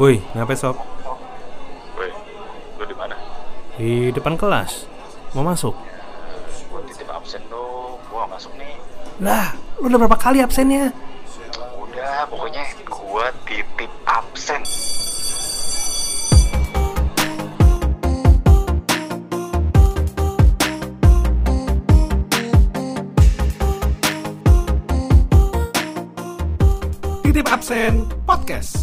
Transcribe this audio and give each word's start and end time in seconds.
Woi, 0.00 0.16
ngapain 0.32 0.56
sob? 0.56 0.80
Woi, 1.92 2.08
lu 2.80 2.84
di 2.88 2.96
mana? 2.96 3.12
Di 3.76 4.08
depan 4.08 4.32
kelas. 4.32 4.88
Mau 5.36 5.44
masuk? 5.44 5.76
Gua 6.72 6.80
titip 6.88 7.04
absen 7.04 7.44
dong, 7.52 8.00
gua 8.08 8.24
nggak 8.24 8.32
masuk 8.32 8.52
nih. 8.56 8.80
Lah, 9.20 9.52
lu 9.76 9.92
udah 9.92 10.00
berapa 10.00 10.16
kali 10.16 10.40
absennya? 10.40 10.88
Udah, 11.84 12.24
pokoknya 12.32 12.64
gua 12.88 13.28
titip 13.44 13.92
absen. 14.08 14.64
Titip 27.20 27.44
absen 27.52 28.08
podcast. 28.24 28.79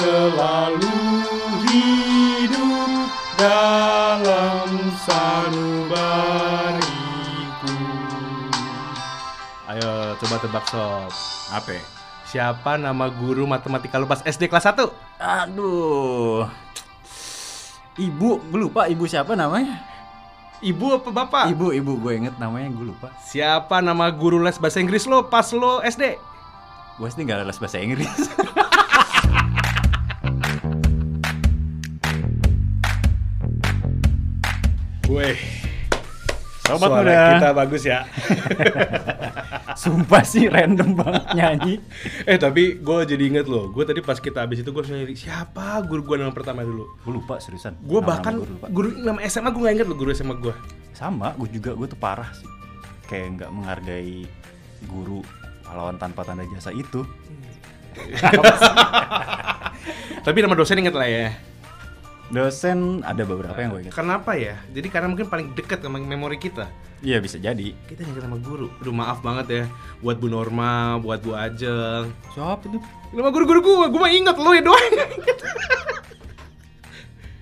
Selalu 0.00 0.96
hidup 1.68 3.12
dalam 3.36 4.68
sanubariku 5.04 6.88
Ayo, 9.68 10.16
coba 10.18 10.36
tebak 10.40 10.64
sob. 10.72 11.12
Apa? 11.52 11.76
Siapa 12.24 12.80
nama 12.80 13.12
guru 13.12 13.44
matematika 13.44 14.00
lu 14.00 14.08
pas 14.08 14.24
SD 14.24 14.48
kelas 14.48 14.64
1? 14.72 14.88
Aduh 15.20 16.48
Ibu, 18.00 18.40
gue 18.48 18.58
lupa 18.70 18.88
ibu 18.88 19.04
siapa 19.04 19.36
namanya 19.36 19.84
Ibu 20.64 21.00
apa 21.02 21.10
bapak? 21.12 21.52
Ibu, 21.52 21.76
ibu 21.76 21.92
gue 22.00 22.12
inget 22.24 22.40
namanya 22.40 22.72
gue 22.72 22.88
lupa 22.94 23.12
Siapa 23.20 23.84
nama 23.84 24.08
guru 24.08 24.40
les 24.40 24.56
bahasa 24.56 24.80
Inggris 24.80 25.04
lo 25.04 25.28
pas 25.28 25.50
lo 25.52 25.84
SD? 25.84 26.16
Gue 26.96 27.08
sih 27.12 27.26
gak 27.26 27.44
les 27.44 27.58
bahasa 27.60 27.76
Inggris 27.82 28.08
Gue. 35.10 35.34
Sobat 36.62 36.86
Suara 36.86 37.02
muda. 37.02 37.22
kita 37.34 37.50
bagus 37.50 37.82
ya. 37.82 38.06
Sumpah 39.80 40.22
sih 40.22 40.46
random 40.46 40.94
banget 40.94 41.24
nyanyi 41.32 41.74
eh 42.22 42.36
tapi 42.36 42.78
gue 42.78 42.98
jadi 43.02 43.24
inget 43.26 43.50
loh. 43.50 43.74
Gue 43.74 43.82
tadi 43.82 43.98
pas 43.98 44.14
kita 44.14 44.46
habis 44.46 44.62
itu 44.62 44.70
gue 44.70 44.78
nyari 44.78 45.18
siapa 45.18 45.82
guru 45.82 46.04
gue 46.04 46.14
nama 46.14 46.30
pertama 46.30 46.62
dulu. 46.62 46.86
Gue 47.02 47.18
lupa 47.18 47.42
seriusan 47.42 47.74
Gue 47.82 47.98
bahkan 47.98 48.38
gua 48.38 48.46
lupa. 48.46 48.66
guru 48.70 48.94
nama 48.94 49.18
SMA 49.26 49.50
gue 49.50 49.62
gak 49.66 49.74
inget 49.74 49.86
loh 49.90 49.98
guru 49.98 50.10
SMA 50.14 50.38
gue. 50.38 50.54
Sama, 50.94 51.34
gue 51.34 51.48
juga, 51.50 51.72
gue 51.72 51.88
tuh 51.88 51.96
parah 51.96 52.28
sih 52.30 52.44
Kayak 53.08 53.40
nggak 53.40 53.50
menghargai 53.50 54.28
guru 54.84 55.24
pahlawan 55.64 55.96
tanpa 55.96 56.22
tanda 56.22 56.44
jasa 56.46 56.70
itu 56.70 57.02
Tapi 60.26 60.38
nama 60.38 60.54
dosen 60.54 60.78
inget 60.78 60.94
lah 60.94 61.08
ya. 61.08 61.34
Dosen 62.30 63.02
ada 63.02 63.26
beberapa 63.26 63.58
yang 63.58 63.74
gue 63.74 63.80
inget 63.90 63.94
Kenapa 63.94 64.38
ya? 64.38 64.54
Jadi 64.70 64.86
karena 64.86 65.10
mungkin 65.10 65.26
paling 65.26 65.50
dekat 65.58 65.82
sama 65.82 65.98
memori 65.98 66.38
kita. 66.38 66.70
Iya 67.02 67.18
bisa 67.18 67.42
jadi 67.42 67.74
Kita 67.90 68.06
ingat 68.06 68.22
sama 68.22 68.38
guru. 68.38 68.70
Aduh 68.78 68.94
maaf 68.94 69.18
banget 69.18 69.46
ya 69.50 69.64
buat 69.98 70.22
Bu 70.22 70.30
Norma, 70.30 70.94
buat 71.02 71.18
Bu 71.26 71.34
Ajeng. 71.34 72.14
Siapa 72.30 72.62
tuh? 72.62 72.78
Nama 73.10 73.34
guru-guru 73.34 73.58
gue, 73.58 73.86
gue 73.90 74.00
mah 74.00 74.12
inget 74.14 74.36
lo 74.38 74.50
ya 74.54 74.62
doang. 74.62 74.94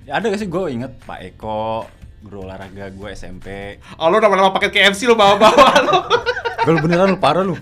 Ya, 0.09 0.17
ada 0.17 0.33
gak 0.33 0.41
sih 0.41 0.49
gue 0.49 0.73
inget 0.73 0.97
Pak 1.05 1.21
Eko 1.21 1.85
Guru 2.25 2.49
olahraga 2.49 2.89
gue 2.89 3.09
SMP 3.13 3.77
Oh 4.01 4.09
lo 4.09 4.17
nama-nama 4.17 4.57
paket 4.57 4.73
KFC 4.73 5.05
lo 5.05 5.13
bawa-bawa 5.13 5.69
lo. 5.85 5.99
Gue 6.65 6.81
beneran 6.81 7.13
lu 7.13 7.21
parah 7.21 7.45
lu 7.45 7.61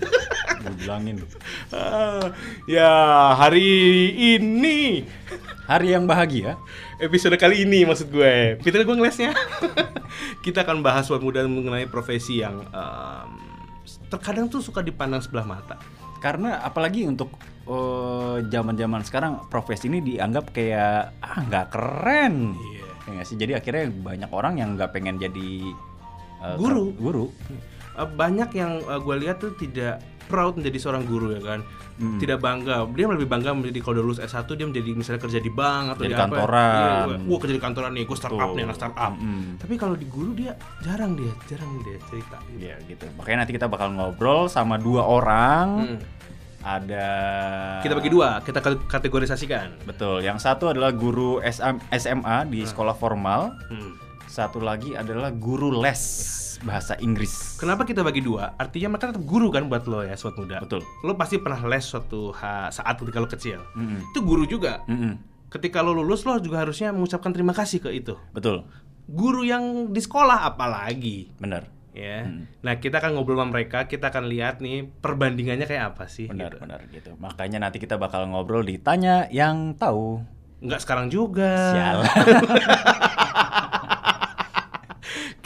Gue 0.63 0.73
bilangin 0.79 1.19
lu 1.19 1.27
Ah, 1.75 2.31
ya 2.63 2.87
hari 3.35 3.67
ini 4.39 5.03
Hari 5.67 5.91
yang 5.91 6.07
bahagia 6.07 6.55
episode 6.95 7.35
kali 7.35 7.67
ini 7.67 7.83
maksud 7.83 8.07
gue 8.07 8.55
Peter 8.63 8.87
gue 8.87 8.95
ngelesnya 8.95 9.35
kita 10.47 10.63
akan 10.63 10.79
bahas 10.79 11.11
buat 11.11 11.19
muda 11.19 11.43
mengenai 11.43 11.91
profesi 11.91 12.39
yang 12.39 12.63
em, 12.71 13.29
terkadang 14.07 14.47
tuh 14.47 14.63
suka 14.63 14.79
dipandang 14.79 15.19
sebelah 15.19 15.43
mata 15.43 15.75
Karena 16.23 16.63
apalagi 16.63 17.03
untuk 17.03 17.35
eh, 17.67 18.47
zaman-zaman 18.47 19.03
sekarang 19.03 19.51
profesi 19.51 19.91
ini 19.91 19.99
dianggap 20.01 20.55
kayak 20.55 21.19
ah 21.21 21.37
nggak 21.45 21.67
keren. 21.69 22.57
Iya. 22.57 22.87
Ya 23.19 23.23
sih? 23.27 23.37
Jadi 23.37 23.53
akhirnya 23.53 23.91
banyak 23.91 24.31
orang 24.33 24.57
yang 24.57 24.79
nggak 24.79 24.95
pengen 24.95 25.21
jadi 25.21 25.75
eh, 26.47 26.55
Guru. 26.57 26.95
Guru. 26.95 27.25
Eh, 27.99 28.07
banyak 28.07 28.49
yang 28.55 28.81
gue 28.81 29.15
lihat 29.19 29.43
tuh 29.43 29.53
tidak 29.59 30.01
proud 30.27 30.53
menjadi 30.53 30.77
seorang 30.77 31.03
guru 31.03 31.31
ya 31.31 31.41
kan 31.41 31.61
Hmm. 31.97 32.19
tidak 32.19 32.37
bangga 32.37 32.85
dia 32.87 33.09
lebih 33.09 33.25
bangga 33.25 33.51
menjadi 33.51 33.79
kalau 33.79 33.93
udah 33.95 34.05
lulus 34.05 34.19
S1 34.21 34.45
dia 34.47 34.63
menjadi 34.63 34.89
misalnya 34.91 35.17
kerja 35.19 35.39
di 35.39 35.49
bank 35.49 35.85
atau 35.89 36.03
Jadi 36.03 36.07
di 36.07 36.13
apa 36.13 36.21
kantoran. 36.29 36.69
Iya, 36.69 36.93
gua- 37.01 37.19
gua 37.25 37.37
kerja 37.39 37.53
di 37.53 37.63
kantoran 37.63 37.91
nih 37.91 38.03
gue 38.03 38.13
startup 38.15 38.49
nih 38.51 38.63
anak 38.63 38.77
startup 38.77 39.13
Mm-mm. 39.13 39.41
tapi 39.57 39.73
kalau 39.75 39.95
di 39.95 40.05
guru 40.05 40.31
dia 40.31 40.53
jarang 40.79 41.11
dia 41.13 41.33
jarang 41.47 41.71
dia 41.81 41.97
cerita 42.03 42.37
Iya 42.51 42.75
gitu. 42.85 43.09
Makanya 43.13 43.37
nanti 43.39 43.51
kita 43.51 43.65
bakal 43.65 43.89
ngobrol 43.91 44.45
sama 44.45 44.77
dua 44.77 45.01
orang. 45.01 45.67
Hmm. 45.87 45.99
Ada 46.59 47.07
kita 47.79 47.93
bagi 47.93 48.09
dua 48.09 48.41
kita 48.41 48.59
kate- 48.59 48.85
kategorisasikan 48.85 49.81
Betul. 49.83 50.19
Yang 50.19 50.43
satu 50.43 50.67
adalah 50.67 50.91
guru 50.91 51.39
SM 51.39 51.79
SMA 51.89 52.45
di 52.45 52.61
sekolah 52.61 52.93
formal. 52.93 53.55
Hmm. 53.65 53.95
Satu 54.27 54.59
lagi 54.59 54.93
adalah 54.93 55.31
guru 55.31 55.73
les 55.73 56.01
bahasa 56.65 56.97
Inggris. 56.97 57.57
Kenapa 57.61 57.85
kita 57.85 58.01
bagi 58.01 58.21
dua? 58.23 58.55
Artinya 58.57 58.95
mereka 58.95 59.13
tetap 59.13 59.25
guru 59.25 59.53
kan 59.53 59.69
buat 59.69 59.85
lo 59.85 60.01
ya, 60.01 60.17
suatu 60.17 60.45
muda. 60.45 60.61
Betul. 60.63 60.81
Lo 61.05 61.13
pasti 61.17 61.37
pernah 61.37 61.61
les 61.65 61.85
suatu 61.85 62.33
saat 62.73 62.95
ketika 62.97 63.17
lo 63.21 63.29
kecil. 63.29 63.59
Mm-mm. 63.77 64.13
Itu 64.13 64.25
guru 64.25 64.47
juga. 64.49 64.81
Mm-mm. 64.89 65.17
Ketika 65.47 65.79
lo 65.79 65.95
lulus, 65.95 66.27
lo 66.27 66.39
juga 66.43 66.63
harusnya 66.65 66.91
mengucapkan 66.91 67.31
terima 67.31 67.55
kasih 67.55 67.79
ke 67.79 67.89
itu. 67.93 68.19
Betul. 68.35 68.67
Guru 69.07 69.47
yang 69.47 69.95
di 69.95 70.01
sekolah 70.03 70.43
apalagi, 70.43 71.31
Benar. 71.39 71.71
ya. 71.95 72.27
Hmm. 72.27 72.43
Nah 72.59 72.75
kita 72.83 72.99
akan 72.99 73.15
ngobrol 73.15 73.39
sama 73.39 73.55
mereka, 73.55 73.87
kita 73.87 74.11
akan 74.11 74.27
lihat 74.27 74.59
nih 74.59 74.83
perbandingannya 74.99 75.63
kayak 75.63 75.95
apa 75.95 76.11
sih. 76.11 76.27
Benar, 76.27 76.51
gitu. 76.51 76.57
benar 76.59 76.79
gitu. 76.91 77.11
Makanya 77.15 77.63
nanti 77.63 77.79
kita 77.79 77.95
bakal 77.95 78.27
ngobrol 78.27 78.67
ditanya 78.67 79.31
yang 79.31 79.79
tahu. 79.79 80.19
Nggak 80.59 80.83
sekarang 80.83 81.07
juga. 81.07 81.71
Sialan. 81.71 82.03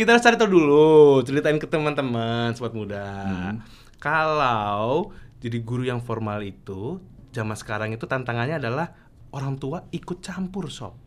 kita 0.01 0.17
harus 0.17 0.25
cari 0.25 0.34
tahu 0.34 0.50
dulu, 0.50 1.22
ceritain 1.22 1.62
ke 1.62 1.69
teman-teman, 1.69 2.57
sobat 2.57 2.73
muda. 2.73 3.06
Hmm. 3.22 3.62
Kalau 4.01 5.13
jadi 5.38 5.62
guru 5.62 5.85
yang 5.85 6.01
formal 6.01 6.41
itu, 6.41 6.97
zaman 7.29 7.53
sekarang 7.53 7.94
itu 7.94 8.09
tantangannya 8.09 8.57
adalah 8.57 8.97
orang 9.29 9.61
tua 9.61 9.85
ikut 9.94 10.25
campur, 10.25 10.73
sob. 10.73 10.97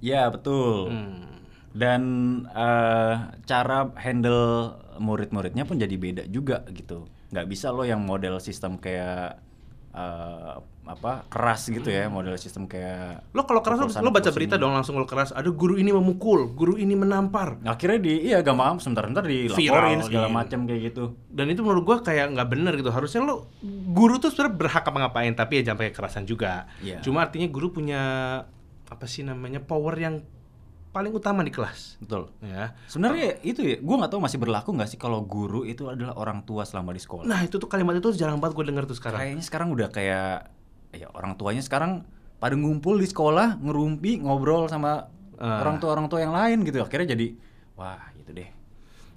Ya, 0.00 0.32
betul. 0.32 0.88
Hmm. 0.88 1.44
Dan 1.76 2.02
eh, 2.48 3.14
cara 3.44 3.92
handle 4.00 4.80
murid-muridnya 4.96 5.68
pun 5.68 5.76
jadi 5.76 5.92
beda 6.00 6.24
juga 6.32 6.64
gitu. 6.72 7.04
Nggak 7.28 7.46
bisa 7.52 7.68
lo 7.68 7.84
yang 7.84 8.00
model 8.00 8.40
sistem 8.40 8.80
kayak 8.80 9.44
eh, 9.92 10.56
apa 10.88 11.28
keras 11.28 11.68
gitu 11.68 11.92
ya, 11.92 12.08
model 12.08 12.34
sistem 12.40 12.64
kayak 12.64 13.28
Lo 13.36 13.44
kalau 13.44 13.60
keras 13.60 13.78
lo, 13.78 13.88
lo 13.92 14.10
baca 14.10 14.32
berita 14.32 14.56
dong 14.56 14.72
langsung 14.72 14.96
lo 14.96 15.04
keras. 15.04 15.36
Ada 15.36 15.52
guru 15.52 15.76
ini 15.76 15.92
memukul, 15.92 16.48
guru 16.56 16.80
ini 16.80 16.96
menampar. 16.96 17.60
akhirnya 17.68 18.00
di 18.00 18.32
iya 18.32 18.40
gampang 18.40 18.80
sebentar-sebentar 18.80 19.28
dilaporin 19.28 20.00
Viralin. 20.00 20.00
segala 20.02 20.28
macam 20.32 20.64
kayak 20.64 20.80
gitu. 20.90 21.14
Dan 21.28 21.52
itu 21.52 21.60
menurut 21.60 21.84
gua 21.84 21.96
kayak 22.00 22.32
nggak 22.32 22.48
bener 22.48 22.72
gitu. 22.80 22.88
Harusnya 22.88 23.20
lo 23.22 23.52
guru 23.92 24.16
tuh 24.16 24.32
sebenarnya 24.32 24.54
berhak 24.56 24.84
apa 24.88 24.98
ngapain, 25.04 25.32
tapi 25.36 25.60
ya 25.60 25.70
jangan 25.70 25.78
pakai 25.84 25.92
kekerasan 25.92 26.24
juga. 26.24 26.66
Iya. 26.80 27.04
Cuma 27.04 27.22
artinya 27.22 27.46
guru 27.52 27.70
punya 27.70 28.00
apa 28.88 29.04
sih 29.04 29.20
namanya 29.20 29.60
power 29.60 29.94
yang 30.00 30.24
paling 30.88 31.12
utama 31.12 31.44
di 31.44 31.52
kelas. 31.52 32.00
Betul. 32.00 32.32
Ya. 32.40 32.74
Sebenarnya 32.88 33.38
itu 33.44 33.60
ya, 33.60 33.76
gue 33.78 33.96
nggak 34.00 34.10
tahu 34.10 34.20
masih 34.24 34.40
berlaku 34.40 34.72
nggak 34.72 34.88
sih 34.88 34.98
kalau 34.98 35.22
guru 35.22 35.62
itu 35.68 35.86
adalah 35.86 36.16
orang 36.16 36.42
tua 36.42 36.64
selama 36.64 36.96
di 36.96 36.98
sekolah. 36.98 37.28
Nah 37.28 37.44
itu 37.44 37.60
tuh 37.60 37.68
kalimat 37.68 37.94
itu 38.00 38.10
jarang 38.16 38.40
banget 38.40 38.56
gue 38.56 38.66
denger 38.72 38.84
tuh 38.88 38.96
sekarang. 38.96 39.20
Kayaknya 39.20 39.44
sekarang 39.44 39.68
udah 39.70 39.88
kayak 39.92 40.57
ya 40.98 41.06
orang 41.14 41.38
tuanya 41.38 41.62
sekarang 41.62 42.02
pada 42.38 42.54
ngumpul 42.54 42.98
di 42.98 43.06
sekolah 43.06 43.58
ngerumpi 43.58 44.18
ngobrol 44.18 44.66
sama 44.66 45.06
Ah. 45.38 45.62
orang 45.62 45.78
tua 45.78 45.94
orang 45.94 46.10
tua 46.10 46.18
yang 46.18 46.34
lain 46.34 46.66
gitu. 46.66 46.82
Akhirnya 46.82 47.14
jadi 47.14 47.30
wah 47.78 48.10
gitu 48.18 48.34
deh. 48.34 48.50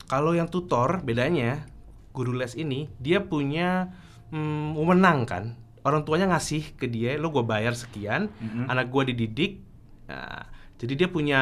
Kalau 0.06 0.38
yang 0.38 0.46
tutor 0.46 1.02
bedanya 1.02 1.66
guru 2.14 2.38
les 2.38 2.54
ini 2.54 2.86
dia 3.02 3.26
punya 3.26 3.90
mm, 4.30 4.78
wewenang 4.78 5.26
kan 5.26 5.58
orang 5.82 6.06
tuanya 6.06 6.30
ngasih 6.30 6.78
ke 6.78 6.86
dia, 6.86 7.18
lo 7.18 7.34
gue 7.34 7.42
bayar 7.42 7.74
sekian, 7.74 8.30
Mhm. 8.38 8.70
anak 8.70 8.94
gue 8.94 9.10
dididik. 9.10 9.66
Nah, 10.06 10.46
jadi 10.78 10.94
dia 10.94 11.10
punya 11.10 11.42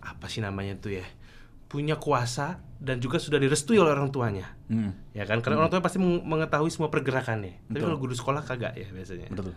apa 0.00 0.24
sih 0.24 0.40
namanya 0.40 0.80
tuh 0.80 0.96
ya? 0.96 1.06
Punya 1.68 2.00
kuasa 2.00 2.64
dan 2.78 2.98
juga 2.98 3.18
sudah 3.18 3.36
direstui 3.36 3.76
oleh 3.76 3.90
orang 3.90 4.08
tuanya. 4.08 4.54
Hmm, 4.66 4.94
Ya 5.10 5.22
kan? 5.22 5.42
Karena 5.42 5.58
orang 5.58 5.68
tuanya 5.68 5.82
pasti 5.82 5.98
meng- 5.98 6.22
mengetahui 6.22 6.70
semua 6.70 6.88
pergerakannya. 6.88 7.66
Tapi 7.66 7.78
kalau 7.78 7.96
guru 7.96 8.12
sekolah 8.12 8.42
kagak 8.42 8.74
ya 8.74 8.86
biasanya. 8.88 9.26
betul. 9.28 9.54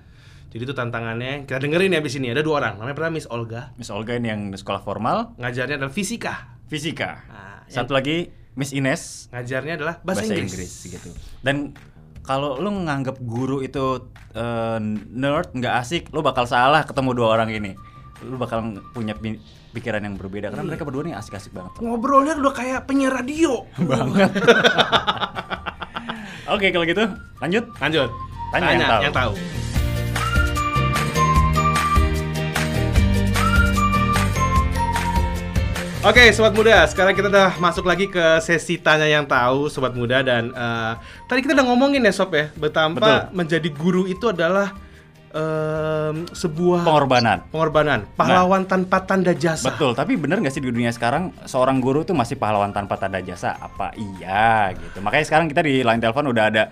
Jadi 0.52 0.62
itu 0.62 0.74
tantangannya. 0.74 1.46
Kita 1.46 1.58
dengerin 1.58 1.94
ya 1.94 2.00
abis 2.00 2.18
ini 2.18 2.28
ada 2.28 2.42
dua 2.42 2.60
orang. 2.60 2.76
Namanya 2.76 2.92
pertama 2.94 3.14
Miss 3.16 3.30
Olga. 3.30 3.72
Miss 3.76 3.88
Olga 3.88 4.14
ini 4.14 4.28
yang 4.28 4.42
sekolah 4.52 4.82
formal, 4.82 5.38
Ngajarnya 5.38 5.78
adalah 5.78 5.90
fisika. 5.90 6.60
fisika. 6.68 7.24
Nah, 7.26 7.64
Satu 7.68 7.94
lagi 7.94 8.28
Miss 8.52 8.76
Ines, 8.76 9.32
ngajarnya 9.32 9.80
adalah 9.80 9.96
bahasa, 10.04 10.28
Inggris. 10.28 10.84
gitu. 10.84 11.08
Dan 11.40 11.72
kalau 12.22 12.60
lu 12.60 12.68
nganggap 12.84 13.16
guru 13.22 13.62
itu 13.62 14.12
eh, 14.32 14.80
nerd 15.08 15.54
nggak 15.54 15.76
asik, 15.78 16.04
lu 16.10 16.20
bakal 16.20 16.44
salah 16.44 16.84
ketemu 16.84 17.16
dua 17.16 17.28
orang 17.32 17.48
ini. 17.48 17.72
Lu 18.22 18.36
bakal 18.36 18.64
punya 18.92 19.16
pikiran 19.72 20.04
yang 20.04 20.20
berbeda 20.20 20.52
karena 20.52 20.68
mereka 20.68 20.84
berdua 20.84 21.08
nih 21.08 21.16
asik-asik 21.16 21.56
banget. 21.56 21.72
Ngobrolnya 21.80 22.36
udah 22.38 22.54
kayak 22.54 22.86
penyiar 22.86 23.16
radio. 23.16 23.64
banget. 23.92 24.32
Oke, 26.54 26.68
kalau 26.76 26.84
gitu 26.84 27.08
lanjut. 27.40 27.64
Lanjut. 27.80 28.10
Tanya 28.52 28.68
yang 28.76 28.84
tahu. 28.84 29.02
Yang 29.08 29.16
tahu. 29.16 29.34
Oke, 36.02 36.34
sobat 36.34 36.58
muda. 36.58 36.82
Sekarang 36.90 37.14
kita 37.14 37.30
udah 37.30 37.62
masuk 37.62 37.86
lagi 37.86 38.10
ke 38.10 38.42
sesi 38.42 38.82
tanya 38.82 39.06
yang 39.06 39.30
tahu, 39.30 39.70
sobat 39.70 39.94
muda. 39.94 40.26
Dan 40.26 40.50
eh, 40.50 40.94
tadi 41.30 41.46
kita 41.46 41.54
udah 41.54 41.66
ngomongin 41.70 42.02
ya, 42.02 42.10
sob 42.10 42.34
ya, 42.34 42.50
betapa 42.58 42.98
Betul. 42.98 43.38
menjadi 43.38 43.70
guru 43.70 44.10
itu 44.10 44.26
adalah 44.26 44.74
em, 45.32 46.28
sebuah 46.30 46.84
Pengorbanan. 46.84 47.38
pengorbanan, 47.50 48.00
pahlawan 48.14 48.64
tanpa 48.64 49.04
tanda 49.04 49.32
jasa. 49.32 49.72
Betul, 49.72 49.96
tapi 49.96 50.16
bener 50.16 50.40
nggak 50.40 50.52
sih 50.52 50.60
di 50.60 50.70
dunia 50.70 50.92
sekarang 50.92 51.32
seorang 51.44 51.80
guru 51.80 52.04
tuh 52.04 52.14
masih 52.14 52.36
pahlawan 52.36 52.72
tanpa 52.72 52.96
tanda 52.96 53.20
jasa? 53.20 53.56
Apa 53.56 53.96
iya 53.96 54.72
gitu? 54.76 55.00
Makanya 55.00 55.26
sekarang 55.26 55.48
kita 55.48 55.64
di 55.64 55.82
line 55.82 56.00
telepon 56.00 56.28
udah 56.28 56.46
ada 56.48 56.64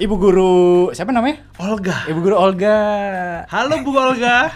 Ibu 0.00 0.16
guru 0.16 0.52
siapa 0.96 1.12
namanya? 1.12 1.44
Olga. 1.60 2.08
Ibu 2.08 2.24
guru 2.24 2.36
Olga. 2.40 2.78
Halo 3.52 3.84
Bu 3.84 3.92
Olga. 3.92 4.48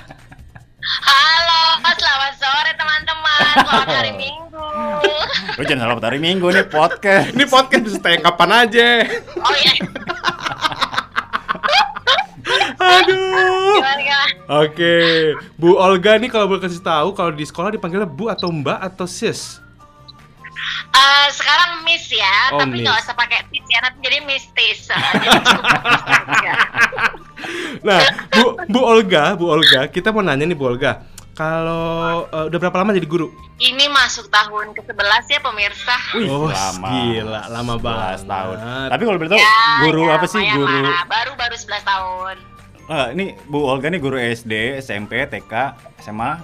Halo, 1.05 1.61
selamat 1.85 2.33
sore 2.41 2.73
teman-teman. 2.73 3.41
Selamat 3.53 3.89
hari 3.93 4.13
Minggu. 4.17 4.65
Lu 5.55 5.63
jangan 5.69 5.85
selamat 5.85 6.05
hari 6.09 6.19
Minggu 6.21 6.47
nih 6.49 6.65
podcast. 6.65 7.37
Ini 7.37 7.45
podcast 7.45 7.83
bisa 7.85 7.99
tayang 8.01 8.25
kapan 8.25 8.51
aja. 8.65 8.89
Oh 9.37 9.53
iya, 9.53 9.73
Aduh. 12.85 13.81
Oke, 14.61 14.95
Bu 15.55 15.75
Olga 15.75 16.15
nih 16.15 16.29
kalau 16.29 16.47
boleh 16.47 16.61
kasih 16.61 16.81
tahu 16.81 17.13
kalau 17.13 17.31
di 17.31 17.43
sekolah 17.43 17.71
dipanggilnya 17.71 18.07
Bu 18.07 18.29
atau 18.29 18.49
Mbak 18.49 18.79
atau 18.85 19.07
Sis? 19.07 19.61
Eh, 20.91 21.27
sekarang 21.31 21.83
Miss 21.83 22.07
ya, 22.09 22.53
Oh, 22.53 22.59
tapi 22.59 22.81
nggak 22.81 22.95
Miss. 22.95 23.05
usah 23.05 23.15
pakai 23.15 23.43
tis 23.49 23.67
ya, 23.67 23.79
nanti 23.81 23.99
jadi 24.01 24.19
mistis. 24.23 24.81
Jadi 25.13 25.27
Miss 25.27 25.53
ya. 26.41 26.55
Nah, 27.83 28.01
Bu 28.31 28.43
Bu 28.65 28.81
Olga, 28.81 29.35
Bu 29.35 29.51
Olga, 29.51 29.85
kita 29.87 30.09
mau 30.09 30.21
nanya 30.21 30.45
nih 30.45 30.55
Bu 30.55 30.71
Olga. 30.71 31.03
Kalau 31.35 32.25
eh, 32.27 32.45
udah 32.47 32.59
berapa 32.61 32.77
lama 32.79 32.95
jadi 32.95 33.05
guru? 33.05 33.27
Ini 33.57 33.91
masuk 33.91 34.31
tahun 34.31 34.71
ke-11 34.73 34.95
ya 35.29 35.41
pemirsa. 35.43 35.97
Wih, 36.15 36.31
Oh, 36.31 36.47
lama. 36.47 36.87
gila, 36.89 37.43
lama 37.51 37.75
11 37.75 37.83
banget. 37.83 38.19
tahun. 38.25 38.57
Tapi 38.89 39.03
kalau 39.03 39.19
boleh 39.19 39.31
tahu 39.31 39.41
Ya, 39.41 39.55
guru 39.83 40.03
ya, 40.05 40.13
apa 40.15 40.27
sih 40.27 40.43
guru? 40.49 40.81
Baru-baru 41.05 41.55
11 41.57 41.83
tahun. 41.83 42.37
Ah, 42.85 43.09
ini 43.11 43.33
Bu 43.47 43.65
Olga 43.65 43.89
nih 43.89 43.97
guru 43.97 44.17
SD, 44.17 44.53
SMP, 44.79 45.25
TK, 45.25 45.53
SMA, 45.99 46.37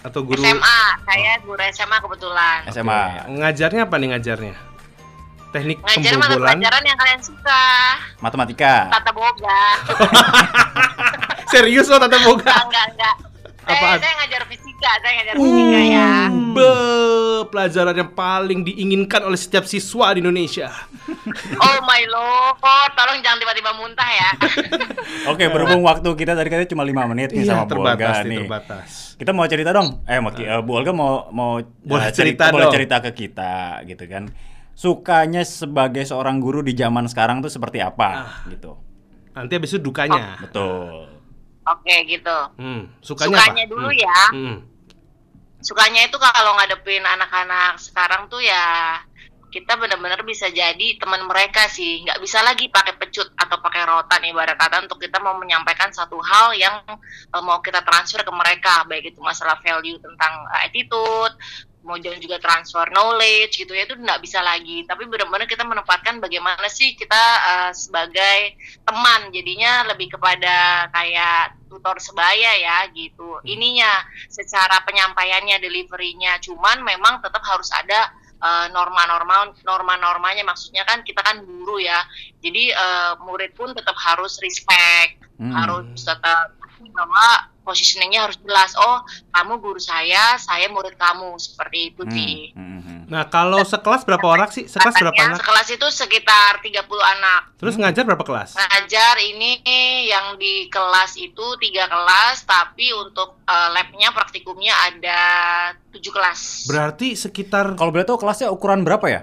Atau 0.00 0.20
guru 0.20 0.40
SMA, 0.40 0.80
saya 1.02 1.32
guru 1.40 1.60
SMA 1.68 1.96
kebetulan. 1.98 2.58
SMA. 2.68 3.00
ngajarnya 3.34 3.82
apa 3.84 3.96
nih 3.96 4.08
ngajarnya? 4.10 4.54
Teknik 5.50 5.78
Ngajar 5.80 6.12
mata 6.14 6.26
pembobolan. 6.26 6.48
pelajaran 6.50 6.82
yang 6.82 6.98
kalian 6.98 7.20
suka. 7.22 7.62
Matematika. 8.18 8.74
Tata 8.90 9.12
boga. 9.12 9.60
Serius 11.52 11.86
lo 11.86 11.96
Tante 11.96 12.18
Boga? 12.20 12.42
Enggak, 12.42 12.64
enggak, 12.66 12.86
enggak. 12.90 13.14
Saya, 13.64 13.96
saya 13.96 14.14
ngajar 14.18 14.42
fisika, 14.44 14.63
saya 14.94 15.12
ngajar 15.14 15.34
fisika 15.34 15.80
ya. 15.82 16.10
Be, 16.50 16.72
pelajaran 17.46 17.94
yang 17.96 18.12
paling 18.12 18.60
diinginkan 18.62 19.20
oleh 19.22 19.36
setiap 19.36 19.64
siswa 19.64 20.10
di 20.10 20.20
Indonesia. 20.20 20.68
Oh 21.54 21.78
my 21.82 22.02
lord, 22.06 22.58
tolong 22.92 23.18
jangan 23.18 23.38
tiba-tiba 23.38 23.70
muntah 23.72 24.06
ya. 24.06 24.30
Oke, 25.30 25.46
berhubung 25.46 25.82
waktu 25.82 26.04
kita 26.10 26.32
tadi 26.32 26.48
katanya 26.48 26.68
cuma 26.68 26.82
5 26.82 27.10
menit 27.10 27.28
nih 27.30 27.44
sama 27.44 27.64
Bu 27.64 27.76
Olga 27.76 27.92
Iya, 27.92 27.96
terbatas 27.96 28.16
nih, 28.24 28.38
terbatas. 28.40 28.88
Kita 29.14 29.30
mau 29.30 29.44
cerita 29.44 29.70
dong. 29.70 29.88
Eh, 30.04 30.18
eh, 30.18 30.60
Bu 30.60 30.72
Olga 30.74 30.92
mau 30.92 31.28
mau 31.30 31.52
Boleh 31.80 32.08
eh, 32.08 32.12
cerita 32.12 32.48
boleh 32.48 32.66
dong. 32.66 32.74
cerita 32.74 32.96
ke 33.00 33.10
kita 33.12 33.54
gitu 33.84 34.04
kan. 34.04 34.28
Sukanya 34.72 35.42
sebagai 35.42 36.02
seorang 36.02 36.38
guru 36.38 36.58
di 36.60 36.74
zaman 36.74 37.06
sekarang 37.06 37.38
tuh 37.38 37.48
seperti 37.48 37.78
apa 37.78 38.08
Ah. 38.10 38.42
gitu. 38.46 38.74
Nanti 39.32 39.52
habis 39.52 39.70
itu 39.70 39.80
dukanya. 39.80 40.38
Betul. 40.40 41.08
Oke 41.64 41.94
gitu. 42.04 42.36
Hmm, 42.56 42.92
sukanya, 42.98 43.38
Sukanya 43.38 43.64
apa? 43.64 43.70
dulu 43.70 43.88
Hmm. 43.88 43.98
ya. 43.98 44.18
Hmm. 44.30 44.56
Sukanya 45.64 46.04
itu 46.04 46.20
kalau 46.20 46.60
ngadepin 46.60 47.00
anak-anak 47.00 47.80
sekarang 47.80 48.28
tuh 48.28 48.44
ya 48.44 49.00
kita 49.54 49.78
benar-benar 49.78 50.26
bisa 50.26 50.50
jadi 50.50 50.98
teman 50.98 51.30
mereka 51.30 51.70
sih. 51.70 52.02
Nggak 52.02 52.18
bisa 52.18 52.42
lagi 52.42 52.66
pakai 52.66 52.98
pecut 52.98 53.30
atau 53.38 53.62
pakai 53.62 53.86
rotan 53.86 54.26
ibarat 54.26 54.58
kata 54.58 54.82
untuk 54.82 54.98
kita 54.98 55.22
mau 55.22 55.38
menyampaikan 55.38 55.94
satu 55.94 56.18
hal 56.18 56.58
yang 56.58 56.82
eh, 57.30 57.42
mau 57.46 57.62
kita 57.62 57.86
transfer 57.86 58.26
ke 58.26 58.32
mereka, 58.34 58.82
baik 58.90 59.14
itu 59.14 59.22
masalah 59.22 59.54
value 59.62 60.02
tentang 60.02 60.42
eh, 60.58 60.66
attitude, 60.66 61.38
kemudian 61.86 62.18
juga 62.18 62.42
transfer 62.42 62.90
knowledge 62.90 63.62
gitu 63.62 63.78
ya 63.78 63.86
itu 63.86 63.94
nggak 63.94 64.18
bisa 64.18 64.42
lagi. 64.42 64.82
Tapi 64.90 65.06
benar-benar 65.06 65.46
kita 65.46 65.62
menempatkan 65.62 66.18
bagaimana 66.18 66.66
sih 66.66 66.98
kita 66.98 67.22
eh, 67.54 67.72
sebagai 67.78 68.58
teman. 68.82 69.30
Jadinya 69.30 69.86
lebih 69.86 70.18
kepada 70.18 70.90
kayak 70.90 71.62
tutor 71.70 72.02
sebaya 72.02 72.58
ya 72.58 72.90
gitu. 72.90 73.38
Ininya 73.46 74.02
secara 74.26 74.82
penyampaiannya 74.82 75.62
deliverynya. 75.62 76.42
Cuman 76.42 76.82
memang 76.82 77.22
tetap 77.22 77.46
harus 77.46 77.70
ada 77.70 78.23
eh, 78.38 78.66
norma-norma 78.70 79.52
norma-normanya. 79.62 80.42
Maksudnya 80.42 80.82
kan 80.84 81.02
kita 81.02 81.20
kan 81.20 81.42
guru 81.42 81.78
ya. 81.78 82.00
Jadi 82.40 82.70
eh, 82.70 83.12
murid 83.22 83.54
pun 83.54 83.70
tetap 83.72 83.94
harus 83.96 84.38
respect 84.40 85.20
Hmm. 85.34 85.50
harus 85.50 85.98
tetap 85.98 86.54
bahwa 86.94 87.26
positioningnya 87.66 88.22
harus 88.30 88.38
jelas. 88.38 88.70
Oh 88.78 89.02
kamu 89.34 89.58
guru 89.58 89.82
saya 89.82 90.38
saya 90.38 90.70
murid 90.70 90.94
kamu. 90.94 91.34
Seperti 91.42 91.90
itu 91.90 92.06
Hmm, 92.06 92.14
sih. 92.14 92.34
hmm, 92.54 92.80
hmm. 92.86 92.93
Nah, 93.08 93.28
kalau 93.28 93.60
sekelas 93.62 94.08
berapa 94.08 94.24
orang 94.24 94.48
sih? 94.50 94.64
Sekelas 94.64 94.96
berapa 94.96 95.16
anak? 95.16 95.38
sekelas 95.40 95.68
itu 95.76 95.86
sekitar 95.92 96.60
30 96.64 96.84
anak 96.88 97.56
Terus 97.60 97.74
ngajar 97.76 98.04
berapa 98.08 98.24
kelas? 98.24 98.56
ngajar 98.56 99.14
ini 99.20 99.60
yang 100.08 100.36
di 100.40 100.68
kelas 100.68 101.16
itu 101.20 101.46
tiga 101.60 101.88
kelas 101.88 102.44
tapi 102.48 102.92
untuk 102.92 103.40
eh, 103.44 103.68
labnya 103.72 104.12
praktikumnya 104.12 104.72
ada 104.72 105.20
tujuh 105.92 106.12
kelas 106.12 106.68
Berarti 106.68 107.14
sekitar 107.14 107.76
Kalau 107.76 107.90
boleh 107.92 108.06
tahu 108.08 108.18
kelasnya 108.20 108.48
ukuran 108.48 108.82
berapa 108.82 109.06
ya? 109.08 109.20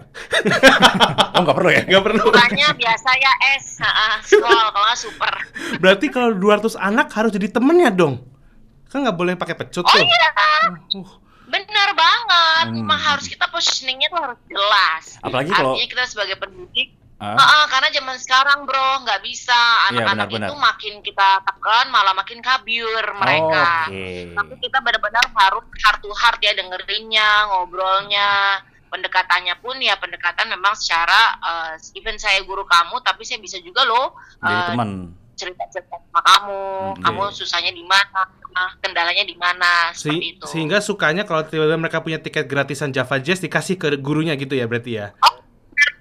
oh, 1.35 1.41
nggak 1.41 1.55
perlu 1.57 1.69
ya? 1.73 1.81
nggak 1.85 2.03
perlu. 2.03 2.23
ukurannya 2.29 2.69
biasa 2.77 3.09
ya 3.17 3.33
S 3.61 3.65
ah, 3.81 4.17
small 4.21 4.71
kalau 4.71 4.85
nggak 4.85 4.99
super 4.99 5.33
Berarti 5.81 6.05
kalau 6.13 6.33
200 6.35 6.77
anak 6.77 7.07
harus 7.15 7.31
jadi 7.33 7.47
temennya 7.49 7.89
dong. 7.93 8.21
Kan 8.91 9.07
nggak 9.07 9.17
boleh 9.17 9.33
pakai 9.39 9.55
pecut 9.55 9.87
oh 9.87 9.91
tuh. 9.91 10.03
iya 10.03 10.29
Uh, 10.91 11.07
benar 11.51 11.89
banget 11.91 12.65
Hmm. 12.65 12.75
memang 12.77 12.95
harus 12.97 13.27
kita 13.27 13.45
positioningnya 13.45 14.07
tuh 14.07 14.21
harus 14.21 14.39
jelas 14.47 15.03
Apalagi 15.19 15.51
kalau- 15.51 15.75
artinya 15.75 15.87
kita 15.89 16.03
sebagai 16.07 16.35
pendidik 16.37 16.95
Ah, 17.21 17.37
Heeh, 17.37 17.63
karena 17.69 17.89
zaman 17.93 18.17
sekarang 18.17 18.65
bro 18.65 19.05
nggak 19.05 19.21
bisa 19.21 19.53
Iya, 19.53 19.93
anak-anak 19.93 20.25
benar-benar. 20.25 20.49
itu 20.49 20.55
makin 20.57 20.93
kita 21.05 21.29
tekan 21.45 21.85
malah 21.87 22.17
makin 22.17 22.41
kabur 22.41 23.05
mereka. 23.13 23.85
Oke. 23.85 24.33
Tapi 24.33 24.53
kita 24.57 24.81
benar-benar 24.81 25.29
harus 25.29 25.61
heart 25.77 26.01
to 26.01 26.09
heart 26.11 26.41
ya 26.41 26.57
dengerinnya, 26.57 27.45
ngobrolnya, 27.45 28.57
pendekatannya 28.89 29.53
pun 29.55 29.77
ya 29.77 29.95
pendekatan 29.95 30.49
memang 30.49 30.73
secara 30.73 31.37
eh, 31.39 31.73
even 31.93 32.17
saya 32.17 32.41
guru 32.41 32.65
kamu 32.65 32.99
tapi 32.99 33.21
saya 33.21 33.37
bisa 33.37 33.61
juga 33.61 33.85
loh 33.85 34.17
Jadi 34.41 34.51
eh, 34.51 34.65
teman. 34.67 34.89
Cerita-cerita 35.41 35.97
sama 35.97 36.21
kamu, 36.21 36.61
Oke. 36.91 37.01
kamu 37.01 37.21
susahnya 37.33 37.71
di 37.71 37.81
mana, 37.81 38.21
kendalanya 38.77 39.23
di 39.23 39.33
mana, 39.33 39.89
Se- 39.91 40.05
seperti 40.05 40.37
itu. 40.37 40.45
sehingga 40.45 40.77
sukanya 40.79 41.23
kalau 41.23 41.41
tiba-tiba 41.41 41.75
mereka 41.75 41.99
punya 41.99 42.17
tiket 42.17 42.45
gratisan 42.45 42.89
Java 42.89 43.17
Jazz 43.17 43.39
dikasih 43.39 43.75
ke 43.75 43.97
gurunya 43.97 44.35
gitu 44.35 44.53
ya 44.53 44.69
berarti 44.69 44.91
ya. 44.95 45.07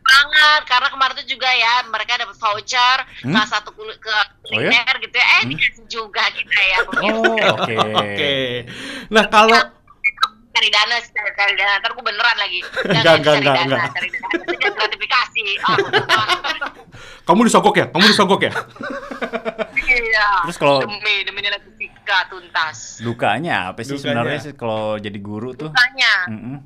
banget 0.03 0.63
karena 0.67 0.89
kemarin 0.91 1.15
itu 1.17 1.27
juga 1.31 1.47
ya 1.49 1.87
mereka 1.87 2.19
dapat 2.19 2.35
voucher 2.35 2.99
Hmm? 3.23 3.31
salah 3.33 3.49
satu 3.49 3.71
kul- 3.71 3.95
ke 3.95 4.11
Oh 4.51 4.59
ya? 4.59 4.75
kuliner 4.75 4.97
gitu 4.99 5.15
ya 5.15 5.23
eh 5.23 5.41
Hmm? 5.41 5.51
dikasih 5.55 5.85
juga 5.87 6.25
kita 6.29 6.61
ya 6.61 6.79
Oh, 6.91 7.35
oke. 7.55 7.75
Oke. 7.95 8.35
Nah, 9.09 9.25
kalau 9.25 9.55
cari 10.51 10.69
dana 10.69 10.97
cari, 10.99 11.31
cari 11.33 11.53
dana 11.55 11.73
ntar 11.79 11.91
gue 11.91 12.03
beneran 12.03 12.37
lagi 12.37 12.61
Enggak, 12.83 13.15
enggak, 13.19 13.25
cari 13.25 13.39
enggak, 13.39 13.55
dana, 13.55 13.65
enggak. 13.67 13.91
cari 13.93 14.09
dana 14.11 14.35
gratifikasi 14.73 15.45
ah, 15.61 15.77
betul 15.85 16.05
banget. 16.05 16.57
kamu 17.23 17.41
disogok 17.47 17.75
ya? 17.77 17.87
Kamu 17.89 18.05
disogok 18.05 18.41
ya? 18.43 18.53
Iya. 19.73 20.29
Terus 20.45 20.57
kalau- 20.57 20.83
demi 20.83 20.99
demi 21.23 21.41
nilai 21.41 21.61
fisika 21.63 22.27
tuntas. 22.27 22.99
Dukanya 23.01 23.71
apa 23.71 23.81
sih 23.81 23.95
Dukanya. 23.95 24.03
sebenarnya 24.03 24.39
sih 24.41 24.53
kalau 24.55 24.97
jadi 24.97 25.19
guru 25.19 25.55
tuh? 25.55 25.71
Dukanya, 25.71 26.15
Mm-mm. 26.29 26.57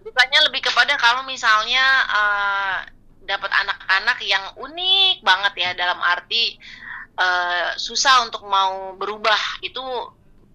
dukanya 0.00 0.38
lebih 0.42 0.60
kepada 0.62 0.96
kalau 0.96 1.22
misalnya 1.22 1.84
eh, 2.08 2.76
dapat 3.22 3.50
anak-anak 3.50 4.18
yang 4.22 4.44
unik 4.56 5.20
banget 5.20 5.52
ya 5.58 5.70
dalam 5.74 6.00
arti 6.00 6.56
eh, 7.14 7.68
susah 7.76 8.24
untuk 8.24 8.46
mau 8.46 8.94
berubah 8.94 9.36
itu 9.60 9.82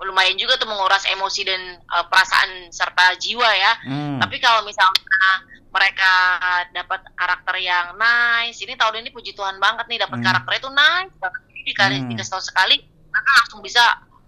lumayan 0.02 0.34
juga 0.34 0.58
tuh 0.58 0.66
menguras 0.66 1.06
emosi 1.06 1.42
dan 1.46 1.62
eh, 1.78 2.06
perasaan 2.10 2.70
serta 2.70 3.14
jiwa 3.18 3.50
ya. 3.54 3.74
Hmm. 3.86 4.18
Tapi 4.18 4.42
kalau 4.42 4.66
misalnya 4.66 5.30
mereka 5.72 6.12
dapat 6.76 7.00
karakter 7.16 7.56
yang 7.58 7.96
nice, 7.96 8.60
ini 8.60 8.76
tahun 8.76 9.00
ini 9.02 9.10
puji 9.10 9.32
Tuhan 9.32 9.56
banget 9.56 9.88
nih 9.88 10.04
dapat 10.04 10.20
Hmm. 10.20 10.26
karakternya 10.28 10.60
itu 10.60 10.72
nice 10.72 11.16
banget. 11.16 11.42
Jadi 11.48 11.62
dikasih, 11.64 12.00
Hmm. 12.02 12.10
dikasih 12.12 12.32
tahu 12.32 12.44
sekali, 12.44 12.76
mereka 13.08 13.30
langsung 13.40 13.60
bisa 13.62 13.84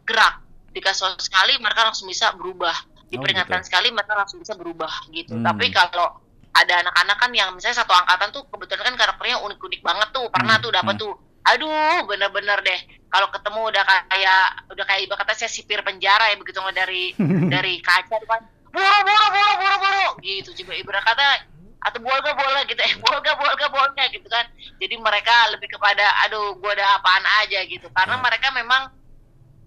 gerak. 0.06 0.36
Dikasih 0.72 1.00
tahu 1.04 1.12
sekali, 1.20 1.54
mereka 1.60 1.82
langsung 1.84 2.08
bisa 2.08 2.32
berubah. 2.32 2.76
Diperingatkan 3.10 3.62
gitu. 3.62 3.68
sekali, 3.70 3.88
mereka 3.94 4.14
langsung 4.18 4.40
bisa 4.42 4.54
berubah 4.56 4.90
gitu. 5.10 5.38
Hmm. 5.38 5.46
Tapi 5.46 5.70
kalau 5.70 6.08
ada 6.54 6.74
anak-anak 6.80 7.18
kan 7.18 7.32
yang 7.34 7.50
misalnya 7.54 7.82
satu 7.82 7.94
angkatan 7.94 8.30
tuh 8.30 8.46
kebetulan 8.48 8.94
kan 8.94 8.96
karakternya 8.96 9.38
unik-unik 9.42 9.82
banget 9.82 10.10
tuh, 10.14 10.26
pernah 10.30 10.58
Hmm. 10.58 10.64
tuh 10.64 10.72
dapat 10.72 10.96
Hmm. 10.96 11.04
tuh. 11.04 11.14
Aduh, 11.44 12.08
bener-bener 12.08 12.56
deh. 12.64 12.80
Kalau 13.12 13.28
ketemu 13.28 13.68
udah 13.68 13.84
kayak 14.08 14.63
udah 14.74 14.86
kayak 14.90 15.06
ibarat 15.06 15.22
kata 15.24 15.34
saya 15.46 15.52
sipir 15.54 15.80
penjara 15.86 16.34
ya 16.34 16.36
begitu 16.36 16.58
ngeliat 16.60 16.78
dari 16.78 17.04
dari 17.54 17.74
kaca 17.80 18.18
kan 18.26 18.42
buru 18.74 18.98
buru 19.06 19.26
buru 19.30 19.52
buru 19.62 19.76
buru. 19.78 20.08
Gitu 20.26 20.50
coba 20.64 20.74
ibarat 20.74 21.04
kata 21.06 21.28
atau 21.84 22.00
bolga 22.02 22.32
bolga 22.34 22.62
gitu. 22.66 22.82
Eh 22.82 22.94
bolga 22.98 23.32
bolga 23.38 23.68
bolga 23.70 24.04
gitu 24.10 24.28
kan. 24.28 24.46
Jadi 24.82 24.96
mereka 24.98 25.54
lebih 25.54 25.70
kepada 25.70 26.06
aduh 26.26 26.58
gua 26.58 26.74
ada 26.74 26.98
apaan 26.98 27.24
aja 27.46 27.62
gitu. 27.70 27.88
Karena 27.94 28.18
Ya. 28.18 28.24
mereka 28.26 28.50
memang 28.52 28.90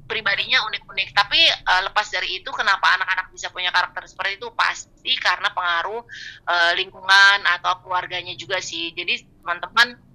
pribadinya 0.06 0.62
unik-unik. 0.70 1.08
Tapi 1.14 1.40
eh, 1.50 1.82
lepas 1.86 2.06
dari 2.10 2.42
itu 2.42 2.50
kenapa 2.50 2.94
anak-anak 2.98 3.30
bisa 3.30 3.50
punya 3.54 3.70
karakter 3.70 4.06
seperti 4.10 4.42
itu? 4.42 4.48
Pasti 4.54 5.12
karena 5.18 5.50
pengaruh 5.54 6.02
eh, 6.50 6.72
lingkungan 6.78 7.46
atau 7.46 7.78
keluarganya 7.86 8.34
juga 8.34 8.58
sih. 8.58 8.90
Jadi 8.90 9.22
teman-teman 9.42 10.05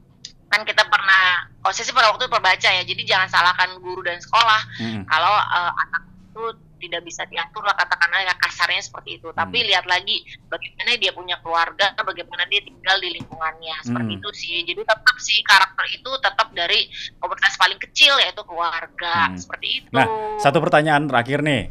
kan 0.52 0.62
kita 0.62 0.84
pernah 0.86 1.24
oh 1.62 1.72
saya 1.72 1.88
sih 1.88 1.96
pada 1.96 2.12
waktu 2.12 2.22
itu 2.22 2.30
pernah 2.30 2.52
baca 2.52 2.70
ya 2.70 2.84
jadi 2.84 3.02
jangan 3.08 3.28
salahkan 3.28 3.80
guru 3.80 4.04
dan 4.04 4.20
sekolah 4.20 4.62
Mm-mm. 4.78 5.04
kalau 5.08 5.32
eh, 5.32 5.72
anak 5.80 6.02
itu 6.28 6.44
tidak 6.82 7.06
bisa 7.06 7.22
diatur 7.26 7.62
lah 7.62 7.78
katakanlah 7.78 8.26
ya 8.26 8.34
kasarnya 8.36 8.82
seperti 8.82 9.22
itu 9.22 9.30
tapi 9.32 9.62
Hmm. 9.62 9.68
lihat 9.70 9.86
lagi 9.86 10.18
bagaimana 10.50 10.98
dia 10.98 11.14
punya 11.14 11.38
keluarga 11.38 11.94
bagaimana 11.96 12.44
dia 12.46 12.58
tinggal 12.60 12.98
di 12.98 13.10
lingkungannya 13.14 13.76
seperti 13.82 14.12
Hmm. 14.12 14.20
itu 14.20 14.30
sih 14.34 14.56
jadi 14.66 14.82
tetap 14.82 15.18
sih 15.18 15.40
karakter 15.42 15.86
itu 15.88 16.10
tetap 16.18 16.48
dari 16.52 16.90
komunitas 17.16 17.54
paling 17.56 17.78
kecil 17.80 18.18
yaitu 18.18 18.42
keluarga 18.42 19.30
Hmm. 19.30 19.38
seperti 19.38 19.68
itu 19.78 19.88
Nah, 19.94 20.10
satu 20.38 20.58
pertanyaan 20.60 21.08
terakhir 21.08 21.40
nih, 21.42 21.64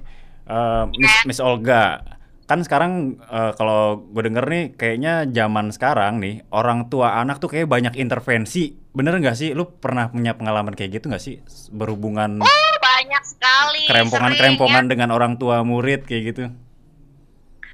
Eh, 0.46 0.84
Miss, 0.96 1.06
Iya. 1.06 1.22
Miss 1.26 1.38
Olga. 1.38 2.02
Kan 2.50 2.66
sekarang 2.66 2.92
eh, 3.22 3.52
kalau 3.54 3.82
gue 4.10 4.22
denger 4.26 4.42
nih, 4.50 4.64
kayaknya 4.74 5.22
zaman 5.30 5.70
sekarang 5.70 6.18
nih 6.18 6.42
orang 6.50 6.90
tua 6.90 7.22
anak 7.22 7.38
tuh 7.38 7.46
kayak 7.46 7.70
banyak 7.70 7.94
intervensi. 7.94 8.74
Bener 8.90 9.14
nggak 9.14 9.38
sih? 9.38 9.54
Lu 9.54 9.78
pernah 9.78 10.10
punya 10.10 10.34
pengalaman 10.34 10.74
kayak 10.74 10.98
gitu 10.98 11.06
nggak 11.06 11.22
sih? 11.22 11.38
Berhubungan 11.70 12.42
Oh, 12.42 12.72
banyak 12.82 13.22
sekali 13.24 13.86
kerempongan-kerempongan 13.86 14.84
sering, 14.84 14.92
dengan 14.92 15.08
orang 15.14 15.38
tua 15.38 15.62
murid 15.62 16.04
kayak 16.04 16.22
gitu. 16.34 16.44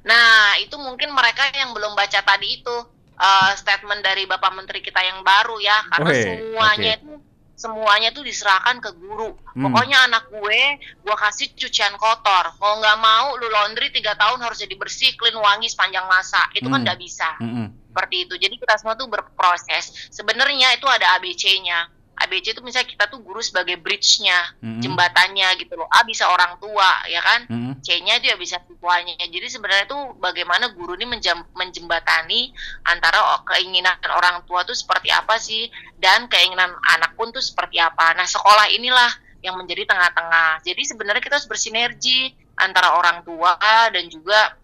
nah 0.03 0.55
itu 0.55 0.71
mungkin 0.79 1.11
mereka 1.11 1.51
yang 1.51 1.75
belum 1.75 1.91
baca 1.91 2.23
tadi 2.23 2.61
itu 2.61 2.75
eh, 3.19 3.51
statement 3.59 3.99
dari 3.99 4.23
bapak 4.23 4.55
menteri 4.55 4.79
kita 4.79 5.03
yang 5.03 5.19
baru 5.19 5.59
ya 5.59 5.83
karena 5.91 6.07
Weh, 6.07 6.23
semuanya 6.23 6.91
oke. 6.95 6.99
itu 7.03 7.11
semuanya 7.57 8.13
tuh 8.13 8.21
diserahkan 8.21 8.77
ke 8.77 8.93
guru 8.93 9.33
Hmm. 9.57 9.73
Pokoknya 9.73 10.05
anak 10.05 10.29
gue, 10.29 10.61
gue 11.01 11.15
kasih 11.17 11.49
cucian 11.57 11.97
kotor. 11.97 12.53
Kalau 12.61 12.77
nggak 12.77 12.97
mau, 13.01 13.33
lu 13.41 13.49
laundry 13.49 13.89
tiga 13.89 14.13
tahun 14.13 14.37
harus 14.45 14.61
jadi 14.61 14.77
bersih, 14.77 15.17
clean, 15.17 15.33
wangi 15.33 15.65
sepanjang 15.65 16.05
masa. 16.05 16.45
Itu 16.53 16.69
kan 16.69 16.77
Hmm. 16.77 16.85
nggak 16.85 16.99
bisa. 17.01 17.25
Mm-mm. 17.41 17.73
Seperti 17.89 18.29
itu. 18.29 18.37
Jadi 18.37 18.61
kita 18.61 18.77
semua 18.77 18.93
tuh 18.93 19.09
berproses. 19.09 19.89
Sebenarnya 20.13 20.77
itu 20.77 20.85
ada 20.85 21.17
ABC-nya. 21.17 21.89
ABC 22.17 22.57
itu 22.57 22.61
misalnya 22.65 22.89
kita 22.89 23.05
tuh 23.13 23.21
guru 23.21 23.37
sebagai 23.39 23.77
bridge-nya, 23.77 24.57
Mm-mm. 24.59 24.81
jembatannya 24.81 25.47
gitu 25.61 25.77
loh. 25.77 25.85
A 25.85 26.01
bisa 26.01 26.25
orang 26.25 26.57
tua, 26.57 27.05
ya 27.05 27.21
kan? 27.21 27.45
Mm-mm. 27.45 27.77
C-nya 27.85 28.17
dia 28.17 28.33
bisa 28.33 28.57
siswanya. 28.65 29.13
Jadi 29.21 29.47
sebenarnya 29.47 29.85
tuh 29.85 30.17
bagaimana 30.17 30.73
guru 30.73 30.97
ini 30.97 31.05
menjam- 31.05 31.45
menjembatani 31.53 32.51
antara 32.89 33.21
keinginan 33.45 33.93
orang 34.09 34.41
tua 34.49 34.65
tuh 34.65 34.73
seperti 34.73 35.13
apa 35.13 35.37
sih 35.37 35.69
dan 36.01 36.25
keinginan 36.25 36.73
anak 36.97 37.13
pun 37.13 37.29
tuh 37.29 37.41
seperti 37.41 37.77
apa. 37.77 38.17
Nah, 38.17 38.25
sekolah 38.25 38.73
inilah 38.73 39.11
yang 39.45 39.53
menjadi 39.53 39.85
tengah-tengah. 39.85 40.65
Jadi 40.65 40.81
sebenarnya 40.83 41.21
kita 41.21 41.37
harus 41.37 41.45
bersinergi 41.45 42.33
antara 42.57 42.97
orang 42.97 43.21
tua 43.21 43.53
dan 43.93 44.09
juga 44.09 44.57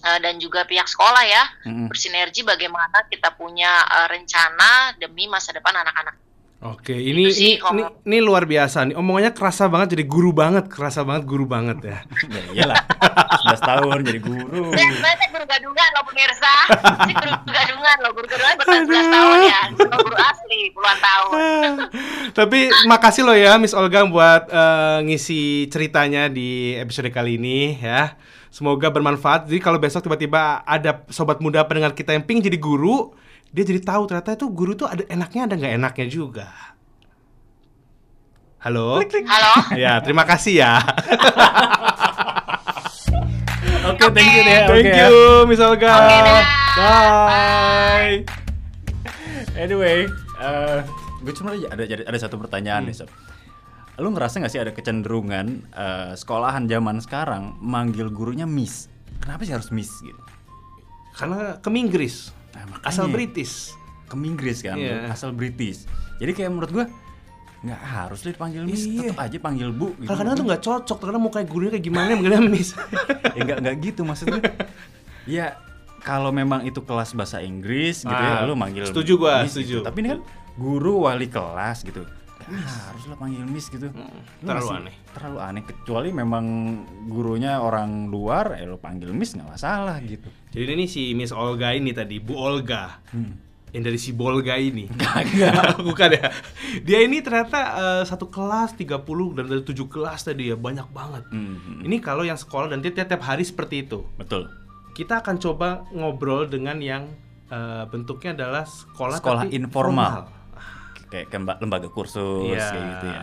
eh, 0.00 0.18
dan 0.24 0.40
juga 0.40 0.64
pihak 0.64 0.88
sekolah 0.88 1.22
ya. 1.28 1.44
Mm-mm. 1.68 1.92
Bersinergi 1.92 2.40
bagaimana 2.40 3.04
kita 3.12 3.36
punya 3.36 3.84
eh, 3.84 4.08
rencana 4.08 4.96
demi 4.96 5.28
masa 5.28 5.52
depan 5.52 5.76
anak-anak. 5.76 6.23
Oke, 6.64 6.96
ini 6.96 7.28
Itu 7.28 7.36
sih 7.36 7.44
ini, 7.44 7.60
kalau- 7.60 7.76
ini 7.76 7.82
ini 8.08 8.18
luar 8.24 8.48
biasa 8.48 8.88
nih. 8.88 8.96
Omongannya 8.96 9.36
kerasa 9.36 9.68
banget 9.68 9.92
jadi 9.92 10.04
guru 10.08 10.32
banget, 10.32 10.64
kerasa 10.64 11.04
banget 11.04 11.28
guru 11.28 11.44
banget 11.44 11.76
ya. 11.84 11.98
Ya 12.24 12.42
iyalah, 12.56 12.80
11 13.44 13.60
tahun 13.60 13.98
jadi 14.00 14.20
guru. 14.24 14.72
Saya 14.72 14.88
sebenarnya 14.88 15.16
saya 15.20 15.28
guru 15.28 15.44
gadungan 15.44 15.88
loh 15.92 16.04
pemirsa. 16.08 16.52
Saya 16.72 17.14
guru 17.20 17.32
gadungan 17.44 17.96
loh, 18.00 18.10
guru 18.16 18.26
gadungan 18.26 18.54
bertahun 18.56 19.12
tahun 19.12 19.38
ya. 19.44 19.60
Saya 19.76 19.96
guru 20.00 20.16
asli 20.16 20.60
puluhan 20.72 20.98
tahun. 20.98 21.36
Tapi 22.40 22.58
makasih 22.88 23.22
loh 23.28 23.36
ya 23.36 23.52
Miss 23.60 23.76
Olga 23.76 24.00
buat 24.08 24.48
eh, 24.48 24.98
ngisi 25.04 25.68
ceritanya 25.68 26.32
di 26.32 26.80
episode 26.80 27.12
kali 27.12 27.36
ini 27.36 27.76
ya. 27.76 28.16
Semoga 28.48 28.88
bermanfaat. 28.88 29.52
Jadi 29.52 29.60
kalau 29.60 29.76
besok 29.76 30.00
tiba-tiba 30.00 30.64
ada 30.64 31.04
sobat 31.12 31.44
muda 31.44 31.60
pendengar 31.68 31.92
kita 31.92 32.16
yang 32.16 32.24
ping 32.24 32.40
jadi 32.40 32.56
guru, 32.56 33.12
dia 33.54 33.62
jadi 33.62 33.78
tahu 33.86 34.10
ternyata 34.10 34.34
itu 34.34 34.50
guru 34.50 34.74
tuh 34.74 34.90
ada 34.90 35.06
enaknya 35.06 35.46
ada 35.46 35.54
nggak 35.54 35.74
enaknya 35.78 36.06
juga. 36.10 36.50
Halo. 38.58 38.98
Halo. 38.98 39.52
Ya, 39.78 40.02
terima 40.02 40.26
kasih 40.26 40.58
ya. 40.58 40.82
Oke, 43.94 44.10
thank 44.10 44.32
you 44.34 44.42
deh. 44.42 44.60
Thank 44.66 44.90
Oke 44.90 44.98
ya. 44.98 45.06
you 45.06 45.46
Miss 45.46 45.62
Olga. 45.62 45.92
Oke, 46.02 46.16
dah. 46.24 46.42
Bye. 46.74 48.26
Anyway, 49.54 50.10
eh 50.42 50.78
gue 51.22 51.34
cuma 51.38 51.54
ada, 51.54 51.84
ada 51.86 52.02
ada 52.10 52.18
satu 52.18 52.34
pertanyaan 52.42 52.90
nih, 52.90 53.06
Sob. 53.06 53.12
Lu 54.02 54.10
ngerasa 54.10 54.42
nggak 54.42 54.50
sih 54.50 54.58
ada 54.58 54.74
kecenderungan 54.74 55.46
eh, 55.70 56.12
sekolahan 56.18 56.66
zaman 56.66 56.98
sekarang 56.98 57.54
manggil 57.62 58.10
gurunya 58.10 58.50
Miss? 58.50 58.90
Kenapa 59.22 59.46
sih 59.46 59.54
harus 59.54 59.70
Miss 59.70 59.94
gitu? 60.02 60.18
Karena 61.14 61.62
ke 61.62 61.70
Inggris, 61.70 62.34
Nah, 62.54 62.64
makanya. 62.68 62.86
asal 62.86 63.06
British. 63.08 63.54
Ke 64.04 64.14
Inggris 64.16 64.58
kan, 64.60 64.76
Iya. 64.76 65.10
asal 65.10 65.32
British. 65.32 65.88
Jadi 66.16 66.30
kayak 66.32 66.50
menurut 66.50 66.70
gua 66.70 66.86
nggak 67.60 67.80
harus 67.82 68.20
deh 68.20 68.30
dipanggil 68.30 68.62
Miss, 68.62 68.84
Iya. 68.84 69.08
tetap 69.08 69.24
aja 69.24 69.36
panggil 69.38 69.68
Bu. 69.70 69.96
Gitu. 69.96 70.04
Kadang-kadang 70.04 70.34
tuh 70.36 70.46
nggak 70.46 70.62
cocok, 70.62 70.96
terkadang 70.98 71.22
mukanya 71.22 71.46
gurunya 71.46 71.70
kayak 71.72 71.84
gimana, 71.84 72.10
manggilnya 72.12 72.42
Miss. 72.44 72.76
ya 73.36 73.40
nggak 73.40 73.58
nggak 73.58 73.76
gitu 73.82 74.00
maksudnya. 74.02 74.40
ya 75.24 75.56
kalau 75.98 76.28
memang 76.28 76.62
itu 76.62 76.78
kelas 76.78 77.16
bahasa 77.16 77.40
Inggris 77.40 78.04
gitu 78.04 78.12
Ah, 78.12 78.44
ya, 78.44 78.46
lu 78.46 78.52
manggil 78.52 78.84
setuju 78.84 79.16
gua, 79.16 79.40
Miss 79.40 79.56
setuju. 79.56 79.80
gitu. 79.80 79.82
Tapi 79.82 79.98
ini 80.04 80.08
kan 80.12 80.20
guru 80.54 81.02
wali 81.02 81.26
kelas 81.26 81.82
gitu. 81.82 82.04
Ya, 82.44 82.60
harus 82.60 83.04
lah 83.06 83.16
panggil 83.16 83.40
Miss 83.42 83.66
gitu. 83.66 83.88
Lu 83.88 84.04
terlalu 84.42 84.52
masih- 84.62 84.78
aneh. 84.82 84.94
Terlalu 85.10 85.38
aneh 85.40 85.62
kecuali 85.62 86.08
memang 86.10 86.44
gurunya 87.06 87.56
orang 87.58 88.06
luar, 88.06 88.54
eh 88.54 88.64
lu 88.64 88.76
panggil 88.76 89.10
Miss 89.10 89.32
nggak 89.32 89.48
masalah 89.50 89.96
gitu. 90.00 90.28
Jadi 90.50 90.70
ini 90.70 90.84
si 90.84 91.12
Miss 91.12 91.30
Olga 91.30 91.72
ini 91.72 91.90
tadi, 91.90 92.20
Bu 92.20 92.34
Olga. 92.34 93.00
Hmm. 93.10 93.40
Yang 93.70 93.84
dari 93.84 93.98
si 93.98 94.10
Bolga 94.12 94.54
ini. 94.54 94.86
Kagak. 94.86 95.78
Bukan 95.88 96.10
ya. 96.12 96.30
Dia 96.80 97.02
ini 97.02 97.18
ternyata 97.18 97.58
eh, 97.74 98.02
satu 98.04 98.28
kelas 98.28 98.76
30 98.76 99.02
dan 99.34 99.44
dari 99.44 99.62
7 99.62 99.74
kelas 99.84 100.20
tadi 100.22 100.46
ya, 100.46 100.54
banyak 100.54 100.86
banget. 100.88 101.26
Hmm, 101.28 101.82
Ini 101.82 101.98
kalau 101.98 102.22
yang 102.22 102.36
sekolah 102.36 102.68
dan 102.68 102.78
tiap, 102.78 103.02
tiap 103.02 103.18
hari 103.20 103.42
seperti 103.42 103.82
itu. 103.82 104.06
Betul. 104.14 104.46
Kita 104.92 105.18
akan 105.18 105.36
coba 105.38 105.82
ngobrol 105.90 106.46
dengan 106.46 106.78
yang 106.78 107.10
eh, 107.44 107.84
bentuknya 107.86 108.30
adalah 108.32 108.62
sekolah 108.62 109.18
Sekolah 109.18 109.42
tapi 109.42 109.58
informal. 109.58 110.30
Kayak 111.14 111.30
ke 111.30 111.36
lemba- 111.38 111.58
lembaga 111.62 111.86
kursus 111.86 112.50
Iya. 112.50 112.74
kayak 112.74 112.86
gitu 112.90 113.06
ya. 113.06 113.20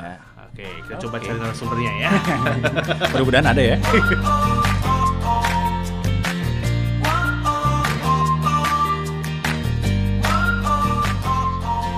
Oke, 0.48 0.64
kita 0.88 0.96
coba 1.04 1.16
Oke. 1.20 1.26
cari 1.28 1.38
narasumbernya 1.38 1.92
ya. 2.00 2.10
Mudah-mudahan 3.12 3.48
ada 3.52 3.60
ya. 3.62 3.78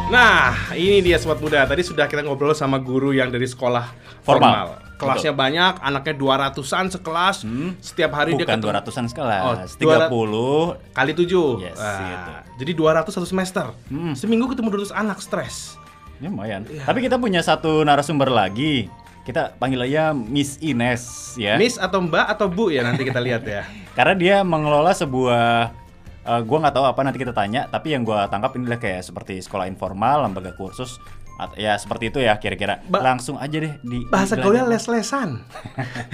Nah, 0.10 0.54
ini 0.78 1.02
dia 1.02 1.18
sobat 1.18 1.42
muda. 1.42 1.66
Tadi 1.66 1.82
sudah 1.82 2.06
kita 2.06 2.22
ngobrol 2.22 2.54
sama 2.54 2.78
guru 2.78 3.18
yang 3.18 3.34
dari 3.34 3.50
sekolah 3.50 3.90
formal. 4.22 4.54
Formal. 4.54 4.68
Kelasnya 4.94 5.34
banyak, 5.34 5.74
anaknya 5.82 6.16
200-an 6.16 6.88
sekelas. 6.88 7.44
Hmm. 7.44 7.74
Setiap 7.82 8.14
hari 8.14 8.38
dia 8.38 8.46
Bukan 8.46 8.56
ketemu 8.56 8.72
200-an 8.72 9.06
sekelas, 9.10 9.42
Oh, 9.44 9.56
30 9.68 10.78
kali 10.96 11.12
7. 11.12 11.60
Yes, 11.60 11.76
Ah, 11.76 11.98
gitu. 12.00 12.32
Jadi 12.62 12.72
200 12.78 13.12
satu 13.12 13.28
semester. 13.28 13.66
Hmm. 13.90 14.14
Seminggu 14.14 14.48
ketemu 14.48 14.70
200 14.72 14.94
anak 14.94 15.20
stres. 15.20 15.76
Ini 16.24 16.32
lumayan. 16.32 16.64
Iya. 16.72 16.88
Tapi 16.88 17.04
kita 17.04 17.20
punya 17.20 17.44
satu 17.44 17.84
narasumber 17.84 18.32
lagi. 18.32 18.88
Kita 19.28 19.60
panggil 19.60 19.92
aja 19.92 20.16
Miss 20.16 20.56
Ines 20.64 21.36
ya. 21.36 21.60
Miss 21.60 21.76
atau 21.76 22.00
Mbak 22.00 22.28
atau 22.32 22.48
Bu 22.48 22.72
ya 22.72 22.80
nanti 22.80 23.04
kita 23.04 23.20
lihat 23.20 23.44
ya. 23.44 23.68
Karena 24.00 24.16
dia 24.16 24.36
mengelola 24.48 24.96
sebuah 24.96 25.76
eh, 26.24 26.42
gua 26.48 26.58
nggak 26.64 26.76
tahu 26.80 26.86
apa 26.88 27.00
nanti 27.04 27.20
kita 27.20 27.36
tanya, 27.36 27.68
tapi 27.68 27.92
yang 27.92 28.08
gua 28.08 28.32
tangkap 28.32 28.56
ini 28.56 28.72
adalah 28.72 28.80
kayak 28.80 29.04
seperti 29.04 29.44
sekolah 29.44 29.68
informal, 29.68 30.24
lembaga 30.24 30.56
kursus 30.56 30.96
at- 31.44 31.60
ya 31.60 31.76
seperti 31.76 32.08
itu 32.08 32.24
ya 32.24 32.40
kira-kira. 32.40 32.80
Ba- 32.88 33.04
Langsung 33.04 33.36
aja 33.36 33.60
deh 33.60 33.76
di 33.84 34.08
Bahasa 34.08 34.40
gaulnya 34.40 34.64
les-lesan. 34.64 35.44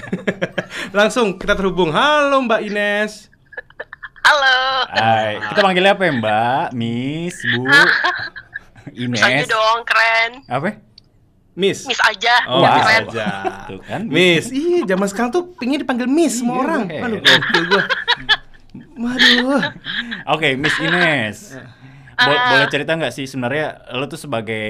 Langsung 0.97 1.37
kita 1.37 1.53
terhubung. 1.53 1.93
Halo 1.93 2.41
Mbak 2.49 2.65
Ines. 2.65 3.29
Halo. 4.25 4.57
Hai, 4.93 5.37
kita 5.53 5.61
panggilnya 5.61 5.93
apa 5.97 6.03
ya, 6.05 6.13
Mbak? 6.17 6.65
Miss, 6.77 7.41
Bu, 7.49 7.65
Miss 8.91 9.19
aja 9.19 9.35
Ines. 9.35 9.47
dong, 9.47 9.77
keren. 9.83 10.31
Apa? 10.45 10.69
Miss. 11.51 11.83
Miss 11.83 11.99
aja. 11.99 12.35
Oh, 12.45 12.59
Wow. 12.59 12.71
Miss 12.71 12.85
keren. 12.85 13.03
aja. 13.05 13.27
Tuh 13.65 13.79
kan. 13.81 14.01
Miss, 14.05 14.45
ih 14.49 14.81
zaman 14.83 15.05
sekarang 15.05 15.29
tuh 15.29 15.43
pingin 15.53 15.77
dipanggil 15.77 16.05
Miss 16.05 16.37
semua 16.37 16.55
Iya, 16.55 16.63
orang. 16.63 16.81
gue 16.85 16.99
Aduh, 17.01 17.19
gokil 17.19 17.63
gua. 17.67 17.83
Waduh. 18.95 19.61
Oke, 20.29 20.55
Miss 20.55 20.75
Ines. 20.77 21.57
Bo- 22.15 22.31
Ah. 22.31 22.51
boleh 22.51 22.67
cerita 22.67 22.91
nggak 22.93 23.11
sih 23.11 23.25
sebenarnya 23.25 23.65
lo 23.93 24.05
tuh 24.05 24.19
sebagai 24.19 24.67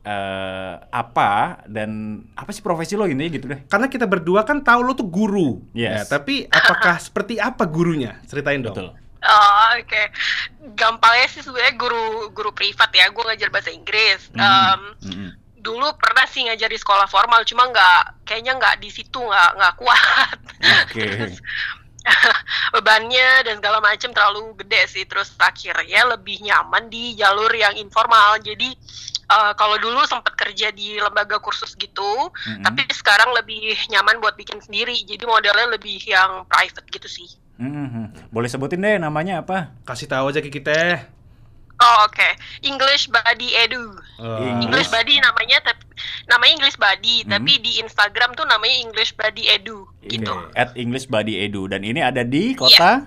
eh, 0.00 0.72
apa 0.88 1.60
dan 1.64 1.90
apa 2.32 2.48
sih 2.48 2.60
profesi 2.60 2.92
lo 2.92 3.04
ini 3.04 3.28
gitu 3.28 3.44
deh? 3.46 3.60
Karena 3.66 3.86
kita 3.86 4.04
berdua 4.04 4.40
kan 4.40 4.58
tahu 4.58 4.80
lo 4.82 4.92
tuh 4.92 5.04
guru. 5.04 5.60
Yes. 5.70 6.08
Ya, 6.08 6.16
tapi 6.16 6.44
apakah 6.46 6.96
seperti 6.98 7.36
apa 7.36 7.62
gurunya? 7.62 8.16
Ceritain 8.24 8.58
dong. 8.58 8.72
Betul. 8.72 8.88
Oh, 9.18 9.66
oke. 9.74 10.02
Gampangnya 10.78 11.26
sih 11.26 11.42
sebenarnya 11.42 11.74
guru 11.74 12.30
guru 12.30 12.50
privat 12.54 12.90
ya. 12.94 13.10
Gue 13.10 13.26
ngajar 13.26 13.50
bahasa 13.50 13.74
Inggris. 13.74 14.30
Hmm. 14.34 14.42
Em, 14.42 14.80
Mm-mm. 15.02 15.30
dulu 15.58 15.90
pernah 15.98 16.24
sih 16.30 16.46
ngajar 16.46 16.70
di 16.70 16.78
sekolah 16.78 17.10
formal, 17.10 17.42
cuma 17.42 17.66
nggak 17.68 18.24
kayaknya 18.24 18.56
nggak 18.56 18.78
di 18.78 18.88
situ 18.94 19.18
nggak 19.18 19.50
nggak 19.58 19.74
kuat. 19.74 20.38
Oke. 20.86 21.34
bebannya 22.74 23.44
dan 23.44 23.60
segala 23.60 23.84
macam 23.84 24.10
terlalu 24.12 24.56
gede 24.64 24.82
sih 24.88 25.04
terus 25.04 25.32
akhirnya 25.36 26.08
lebih 26.08 26.40
nyaman 26.40 26.88
di 26.88 27.12
jalur 27.18 27.52
yang 27.52 27.76
informal 27.76 28.40
jadi 28.40 28.72
eh, 29.28 29.52
kalau 29.56 29.76
dulu 29.76 30.04
sempat 30.08 30.32
kerja 30.36 30.72
di 30.72 30.96
lembaga 30.96 31.36
kursus 31.42 31.76
gitu 31.76 32.32
Mm-mm. 32.32 32.64
tapi 32.64 32.88
sekarang 32.92 33.32
lebih 33.36 33.76
nyaman 33.92 34.20
buat 34.24 34.40
bikin 34.40 34.60
sendiri 34.62 34.96
jadi 35.04 35.24
modelnya 35.28 35.68
lebih 35.68 36.00
yang 36.04 36.48
private 36.48 36.86
gitu 36.88 37.08
sih 37.08 37.28
Mm-mm. 37.58 38.14
Boleh 38.28 38.46
sebutin 38.46 38.78
deh 38.78 38.96
namanya 38.96 39.42
apa? 39.42 39.74
Kasih 39.82 40.06
tahu 40.06 40.30
aja 40.30 40.38
ke 40.38 40.48
kita. 40.48 41.02
oh 41.78 41.96
oke 42.04 42.28
English 42.60 43.06
Buddy 43.06 43.54
Edu 43.56 43.94
Oh. 44.18 44.42
English 44.58 44.86
Buddy 44.88 45.14
namanya 45.18 45.62
tapi 45.62 45.86
namanya 46.26 46.52
English 46.56 46.74
Buddy 46.74 47.22
Hmm. 47.22 47.30
tapi 47.34 47.52
di 47.58 47.78
Instagram 47.78 48.34
tuh 48.34 48.42
namanya 48.44 48.76
English 48.80 49.14
Buddy 49.14 49.46
Edu 49.48 49.86
gitu 50.02 50.26
Ini, 50.26 50.54
At 50.54 50.74
English 50.74 51.06
Buddy 51.06 51.38
Edu 51.38 51.66
dan 51.66 51.82
ini 51.82 51.98
ada 51.98 52.22
di 52.22 52.54
kota 52.54 53.06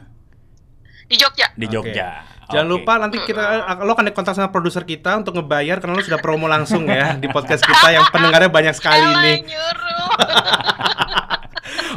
di 1.03 1.15
Jogja 1.15 1.51
di. 1.51 1.67
Jogja. 1.67 2.23
Jangan 2.47 2.63
Oke. 2.65 2.73
lupa 2.73 2.93
nanti 2.95 3.17
kita 3.21 3.43
lo 3.77 3.91
akan 3.91 4.07
kontak 4.11 4.35
sama 4.35 4.47
produser 4.49 4.83
kita 4.83 5.15
untuk 5.17 5.35
ngebayar 5.35 5.79
karena 5.79 5.91
lo 5.91 6.03
sudah 6.03 6.19
promo 6.19 6.47
langsung 6.47 6.83
ya 6.85 7.15
di 7.15 7.27
podcast 7.27 7.63
kita 7.63 7.91
yang 7.91 8.07
pendengarnya 8.07 8.47
banyak 8.47 8.71
sekali 8.71 9.03
nih. 9.03 9.37
nyuruh 9.47 10.11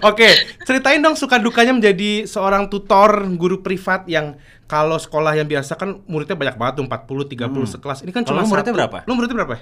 Oke, 0.00 0.26
ceritain 0.62 0.98
dong 0.98 1.14
suka 1.14 1.36
dukanya 1.36 1.70
menjadi 1.70 2.24
seorang 2.24 2.66
tutor 2.66 3.08
guru 3.34 3.60
privat 3.60 4.02
yang 4.04 4.34
kalau 4.64 4.96
sekolah 4.96 5.32
yang 5.32 5.44
biasa 5.44 5.76
kan 5.76 6.02
muridnya 6.04 6.34
banyak 6.34 6.56
banget 6.56 6.74
tuh 6.80 6.84
40 6.84 7.28
30 7.28 7.62
Hmm. 7.62 7.70
sekelas. 7.70 7.98
Ini 8.02 8.10
kan 8.10 8.22
cuma 8.24 8.40
lu 8.40 8.48
muridnya 8.48 8.72
satu. 8.72 8.78
berapa? 8.80 8.98
Lu 9.04 9.12
muridnya 9.14 9.36
berapa? 9.36 9.56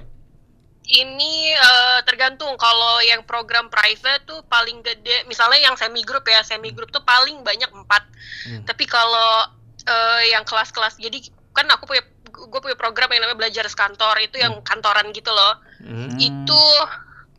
Ini 0.83 1.35
eh, 1.53 1.99
tergantung 2.03 2.57
kalau 2.57 2.99
yang 3.01 3.23
program 3.23 3.67
private 3.67 4.27
tuh 4.27 4.43
paling 4.45 4.83
gede, 4.83 5.23
misalnya 5.25 5.63
yang 5.63 5.75
semi 5.75 6.03
group 6.03 6.27
ya, 6.27 6.43
semi 6.43 6.71
group 6.71 6.91
tuh 6.91 7.03
paling 7.03 7.41
banyak 7.41 7.71
empat. 7.71 8.03
Hmm. 8.47 8.63
Tapi 8.65 8.85
kalau 8.85 9.47
eh, 9.83 10.31
yang 10.31 10.43
kelas-kelas, 10.43 10.99
jadi 10.99 11.23
kan 11.51 11.67
aku 11.69 11.87
punya 11.87 12.03
gue 12.33 12.61
punya 12.61 12.75
program 12.75 13.13
yang 13.13 13.23
namanya 13.23 13.39
belajar 13.39 13.65
sekantor 13.67 14.19
itu 14.19 14.37
yang 14.37 14.59
kantoran 14.63 15.13
gitu 15.13 15.31
loh. 15.31 15.61
Hmm. 15.79 16.19
Itu 16.19 16.61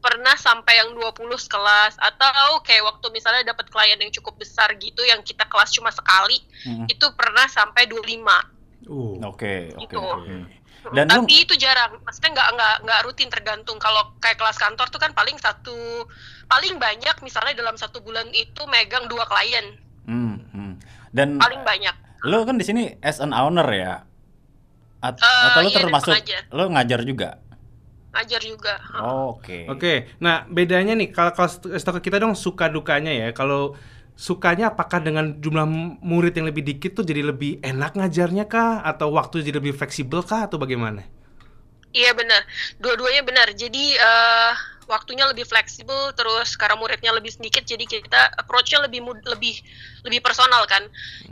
pernah 0.03 0.35
sampai 0.35 0.83
yang 0.83 0.91
20 0.99 1.15
kelas 1.47 1.95
atau 1.95 2.59
kayak 2.59 2.83
waktu 2.83 3.07
misalnya 3.15 3.55
dapat 3.55 3.71
klien 3.71 3.95
yang 3.95 4.11
cukup 4.11 4.35
besar 4.35 4.75
gitu 4.75 4.99
yang 5.07 5.23
kita 5.23 5.47
kelas 5.47 5.71
cuma 5.71 5.89
sekali 5.89 6.43
Mm-mm. 6.67 6.91
itu 6.91 7.05
pernah 7.15 7.47
sampai 7.47 7.87
25 7.87 8.53
Uh. 8.83 9.15
Oke, 9.23 9.71
oke. 9.79 9.87
Gitu. 9.87 9.95
oke. 9.95 10.35
Dan 10.91 11.07
lu 11.07 11.23
tapi 11.23 11.47
itu 11.47 11.55
jarang 11.55 11.95
maksudnya 12.03 12.35
nggak 12.35 12.49
nggak 12.59 12.75
nggak 12.83 12.99
rutin 13.07 13.31
tergantung 13.31 13.79
kalau 13.79 14.11
kayak 14.19 14.35
kelas 14.35 14.59
kantor 14.59 14.91
tuh 14.91 14.99
kan 14.99 15.15
paling 15.15 15.39
satu 15.39 16.03
paling 16.51 16.75
banyak 16.75 17.15
misalnya 17.23 17.55
dalam 17.55 17.79
satu 17.79 18.03
bulan 18.03 18.27
itu 18.35 18.67
megang 18.67 19.07
dua 19.07 19.23
klien 19.31 19.79
Hmm, 20.03 20.43
hmm. 20.51 20.73
Dan 21.15 21.39
paling 21.39 21.63
banyak 21.63 21.95
lo 22.27 22.43
kan 22.43 22.59
di 22.59 22.67
sini 22.67 22.99
as 22.99 23.23
an 23.23 23.31
owner 23.31 23.67
ya? 23.71 24.03
At- 24.99 25.19
Eh, 25.19 25.43
atau 25.51 25.59
lo 25.63 25.69
iya, 25.71 25.79
termasuk 25.79 26.15
lo 26.51 26.63
ngajar 26.71 26.99
juga? 27.07 27.39
Ngajar 28.13 28.41
juga 28.45 28.73
Oke. 28.93 29.65
Oke, 29.71 30.05
nah 30.23 30.45
bedanya 30.55 30.93
nih 30.99 31.09
kalau 31.15 31.31
kalau 31.33 31.49
ke 31.97 32.01
kita 32.07 32.17
dong 32.21 32.37
suka 32.37 32.65
dukanya 32.69 33.09
ya. 33.09 33.27
Kalau 33.33 33.73
sukanya 34.13 34.69
apakah 34.71 34.99
dengan 35.01 35.25
jumlah 35.43 35.65
murid 36.09 36.33
yang 36.37 36.45
lebih 36.45 36.61
dikit 36.69 36.91
tuh 37.01 37.05
jadi 37.09 37.21
lebih 37.33 37.57
enak 37.65 37.97
ngajarnya 37.97 38.45
kah 38.45 38.85
atau 38.85 39.07
waktu 39.17 39.41
jadi 39.41 39.57
lebih 39.57 39.73
fleksibel 39.79 40.21
kah 40.21 40.45
atau 40.45 40.61
bagaimana? 40.61 41.01
iya 41.93 42.11
benar 42.17 42.41
dua-duanya 42.81 43.21
benar 43.21 43.47
jadi 43.53 43.83
eh, 43.97 44.51
waktunya 44.89 45.25
lebih 45.31 45.45
fleksibel 45.47 46.11
terus 46.17 46.57
karena 46.59 46.75
muridnya 46.75 47.11
lebih 47.15 47.31
sedikit 47.31 47.63
jadi 47.63 47.85
kita 47.87 48.21
approach-nya 48.41 48.83
lebih 48.85 48.99
mud- 49.05 49.25
lebih 49.29 49.55
lebih 50.03 50.19
personal 50.19 50.65
kan 50.67 50.83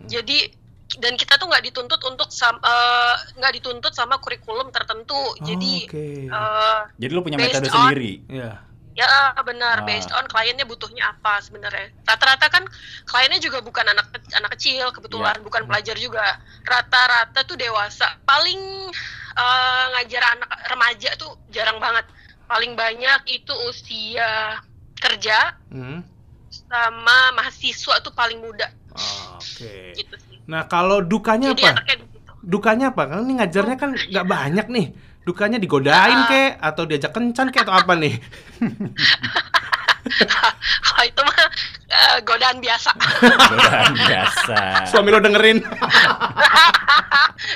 jadi 0.08 0.54
dan 0.98 1.16
kita 1.16 1.38
tuh 1.38 1.48
nggak 1.48 1.64
dituntut 1.64 2.02
untuk 2.02 2.28
eh, 2.34 3.16
nggak 3.38 3.54
dituntut 3.56 3.94
sama 3.94 4.18
kurikulum 4.18 4.68
tertentu 4.70 5.16
jadi 5.40 5.74
Oke. 5.88 6.06
eh, 6.28 6.80
Jadi 6.98 7.12
lo 7.12 7.22
punya 7.22 7.38
metode 7.38 7.70
on- 7.70 7.76
sendiri. 7.88 8.14
Ya. 8.28 8.60
Ya 8.92 9.08
Ah. 9.08 9.40
benar, 9.40 9.88
based 9.88 10.12
on 10.12 10.28
kliennya 10.28 10.68
butuhnya 10.68 11.16
apa 11.16 11.40
sebenarnya. 11.40 11.96
Rata-rata 12.04 12.52
kan 12.52 12.68
kliennya 13.08 13.40
juga 13.40 13.64
bukan 13.64 13.88
anak 13.88 14.12
anak 14.36 14.52
kecil 14.52 14.92
kebetulan, 14.92 15.40
Iya. 15.40 15.46
bukan 15.48 15.64
pelajar 15.64 15.96
juga. 15.96 16.28
Rata-rata 16.68 17.40
tuh 17.44 17.56
dewasa. 17.56 18.20
Paling 18.22 18.92
eh, 19.32 19.86
ngajar 19.96 20.36
anak 20.36 20.50
remaja 20.68 21.16
tuh 21.16 21.40
jarang 21.48 21.80
banget. 21.80 22.04
Paling 22.46 22.76
banyak 22.76 23.32
itu 23.32 23.54
usia 23.64 24.60
kerja 25.00 25.56
Hmm. 25.72 26.04
sama 26.68 27.32
mahasiswa 27.32 27.96
tuh 28.02 28.12
paling 28.12 28.44
muda 28.44 28.68
Oke. 29.34 29.96
gitu 29.96 30.16
sih. 30.20 30.31
Nah 30.48 30.66
kalau 30.66 31.02
dukanya 31.02 31.54
Jadi 31.54 31.64
apa? 31.68 31.82
Dukanya 32.42 32.90
apa? 32.90 33.06
Karena 33.06 33.22
ini 33.22 33.34
ngajarnya 33.38 33.76
kan 33.76 33.90
nggak 33.94 34.26
banyak 34.26 34.68
nih. 34.68 34.88
Dukanya 35.22 35.58
digodain 35.58 36.18
Ah. 36.18 36.28
kek 36.28 36.52
atau 36.58 36.84
diajak 36.86 37.14
kencan 37.14 37.54
kek 37.54 37.62
atau 37.62 37.78
apa 37.78 37.94
nih? 37.94 38.18
Kalau 40.82 41.06
itu 41.10 41.22
mah 41.22 41.38
eh, 41.88 42.18
godaan 42.26 42.58
biasa. 42.58 42.90
Godaan 43.22 43.94
biasa. 43.94 44.58
Suami 44.90 45.14
lo 45.14 45.22
dengerin. 45.22 45.62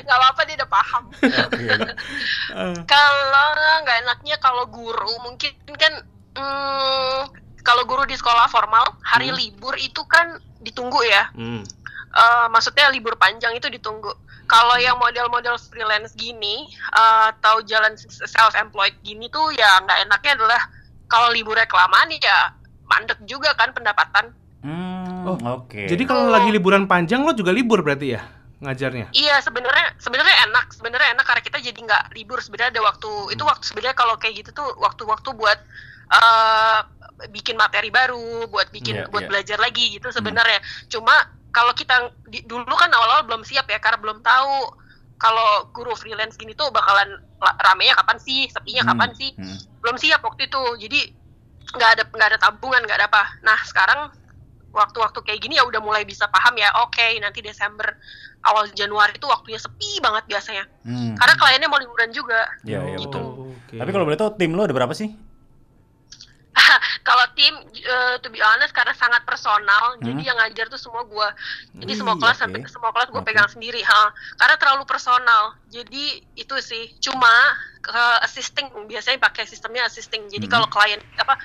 Nggak 0.05 0.17
apa-apa 0.21 0.41
dia 0.45 0.55
udah 0.61 0.69
paham. 0.69 1.03
Oke. 1.25 1.65
Kalau 2.93 3.47
nggak 3.81 3.97
enaknya 4.01 4.37
kalau 4.37 4.65
guru 4.65 5.13
mungkin 5.21 5.51
kan 5.73 5.93
hmm, 6.37 7.21
kalau 7.61 7.83
guru 7.83 8.05
di 8.05 8.13
sekolah 8.13 8.45
formal 8.47 8.85
hari 9.01 9.29
Hmm. 9.29 9.37
libur 9.37 9.73
itu 9.75 10.05
kan 10.05 10.37
ditunggu 10.61 11.01
ya. 11.01 11.29
hmm. 11.33 11.65
Eh, 12.15 12.47
maksudnya 12.47 12.87
libur 12.95 13.19
panjang 13.19 13.51
itu 13.53 13.67
ditunggu. 13.67 14.07
Kalau 14.47 14.79
yang 14.79 14.95
model-model 14.95 15.59
freelance 15.59 16.15
gini 16.15 16.63
eh, 16.71 17.25
atau 17.35 17.59
jalan 17.67 17.91
self 17.99 18.55
employed 18.55 18.95
gini 19.03 19.27
tuh 19.27 19.51
ya 19.51 19.83
nggak 19.83 20.07
enaknya 20.07 20.31
adalah 20.39 20.61
kalau 21.05 21.29
liburnya 21.35 21.67
kelamaan 21.67 22.07
ya 22.15 22.55
mandek 22.87 23.19
juga 23.27 23.51
kan 23.59 23.75
pendapatan. 23.75 24.31
Hmm, 24.63 25.27
Oh, 25.27 25.37
oke. 25.61 25.89
Jadi 25.89 26.05
kalau 26.05 26.29
lagi 26.29 26.53
liburan 26.53 26.85
panjang 26.85 27.25
lo 27.25 27.33
juga 27.33 27.49
libur 27.49 27.81
berarti 27.81 28.13
ya 28.13 28.21
ngajarnya? 28.61 29.09
Iya 29.11 29.41
sebenarnya 29.41 29.97
sebenarnya 29.99 30.35
enak 30.47 30.71
sebenarnya 30.71 31.09
enak 31.17 31.25
karena 31.25 31.41
kita 31.43 31.57
jadi 31.59 31.75
nggak 31.75 32.03
libur 32.15 32.39
sebenarnya 32.39 32.77
ada 32.77 32.81
waktu 32.85 33.11
itu 33.35 33.43
waktu 33.43 33.63
sebenarnya 33.67 33.97
kalau 33.97 34.15
kayak 34.15 34.45
gitu 34.45 34.49
tuh 34.55 34.69
waktu-waktu 34.79 35.29
buat 35.33 35.59
eh, 36.13 36.79
bikin 37.33 37.57
materi 37.57 37.89
baru 37.89 38.47
buat 38.47 38.69
bikin 38.69 39.05
Iya, 39.05 39.09
buat 39.09 39.25
iya. 39.25 39.29
belajar 39.33 39.57
lagi 39.59 39.97
gitu 39.97 40.07
sebenarnya 40.13 40.61
cuma 40.87 41.13
kalau 41.55 41.71
kita 41.71 41.95
di- 42.27 42.43
dulu 42.43 42.67
kan 42.67 42.91
awal-awal 42.91 43.23
belum 43.23 43.41
siap 43.41 43.63
ya 43.65 43.79
karena 43.79 43.95
belum 43.97 44.19
tahu 44.19 44.75
kalau 45.15 45.71
guru 45.71 45.95
freelance 45.95 46.35
gini 46.35 46.51
tuh 46.51 46.67
bakalan 46.69 47.07
la- 47.37 47.57
ramenya 47.61 47.95
kapan 47.95 48.19
sih 48.19 48.51
sepinya 48.51 48.83
Hmm, 48.83 48.91
kapan 48.91 49.09
sih 49.13 49.31
hmm. 49.31 49.57
belum 49.79 49.95
siap 49.95 50.19
waktu 50.19 50.45
itu 50.45 50.61
jadi 50.77 50.99
nggak 51.71 51.89
ada 51.89 52.03
nggak 52.05 52.29
ada 52.29 52.37
tabungan 52.37 52.83
nggak 52.83 52.97
ada 52.97 53.07
apa 53.07 53.23
nah 53.41 53.55
sekarang 53.63 54.11
waktu-waktu 54.69 55.15
kayak 55.21 55.39
gini 55.39 55.55
ya 55.55 55.63
udah 55.63 55.79
mulai 55.79 56.03
bisa 56.03 56.27
paham 56.27 56.51
ya 56.53 56.67
oke 56.83 56.99
nanti 57.17 57.39
Desember 57.39 57.95
awal 58.43 58.67
Januari 58.69 59.15
itu 59.15 59.23
waktunya 59.25 59.55
sepi 59.55 59.97
banget 59.97 60.27
biasanya 60.27 60.67
Hmm. 60.83 61.15
karena 61.15 61.33
kliennya 61.33 61.65
mau 61.65 61.79
liburan 61.79 62.11
juga 62.11 62.43
Iya, 62.61 62.83
iya 62.85 62.97
gitu. 62.99 63.15
betul. 63.15 63.25
Oke. 63.55 63.75
Tapi 63.79 63.89
kalau 63.89 64.03
boleh 64.03 64.19
tahu 64.19 64.35
tim 64.35 64.51
lo 64.51 64.61
ada 64.61 64.75
berapa 64.75 64.91
sih? 64.91 65.15
kalau 67.07 67.25
tim 67.33 67.53
eh, 67.75 68.15
to 68.19 68.27
be 68.29 68.41
honest 68.41 68.73
karena 68.73 68.91
sangat 68.93 69.21
personal 69.23 69.95
Hmm. 69.95 70.03
jadi 70.03 70.21
yang 70.33 70.37
ngajar 70.39 70.65
tuh 70.67 70.81
semua 70.81 71.05
gua 71.05 71.29
jadi 71.77 71.93
Wih, 71.93 71.99
semua 71.99 72.15
kelas 72.17 72.37
sampai 72.41 72.59
semua 72.67 72.91
kelas 72.91 73.09
gua 73.13 73.21
Oke. 73.21 73.27
pegang 73.31 73.47
sendiri 73.47 73.81
ha 73.85 74.11
karena 74.35 74.55
terlalu 74.57 74.83
personal 74.83 75.55
jadi 75.69 76.05
itu 76.35 76.55
sih 76.59 76.91
cuma 76.99 77.31
ke 77.79 78.01
assisting 78.25 78.65
biasanya 78.89 79.21
pakai 79.21 79.45
sistemnya 79.45 79.85
assisting 79.85 80.25
jadi 80.27 80.45
Hmm. 80.49 80.53
kalau 80.59 80.67
klien 80.67 80.99
apa 81.15 81.37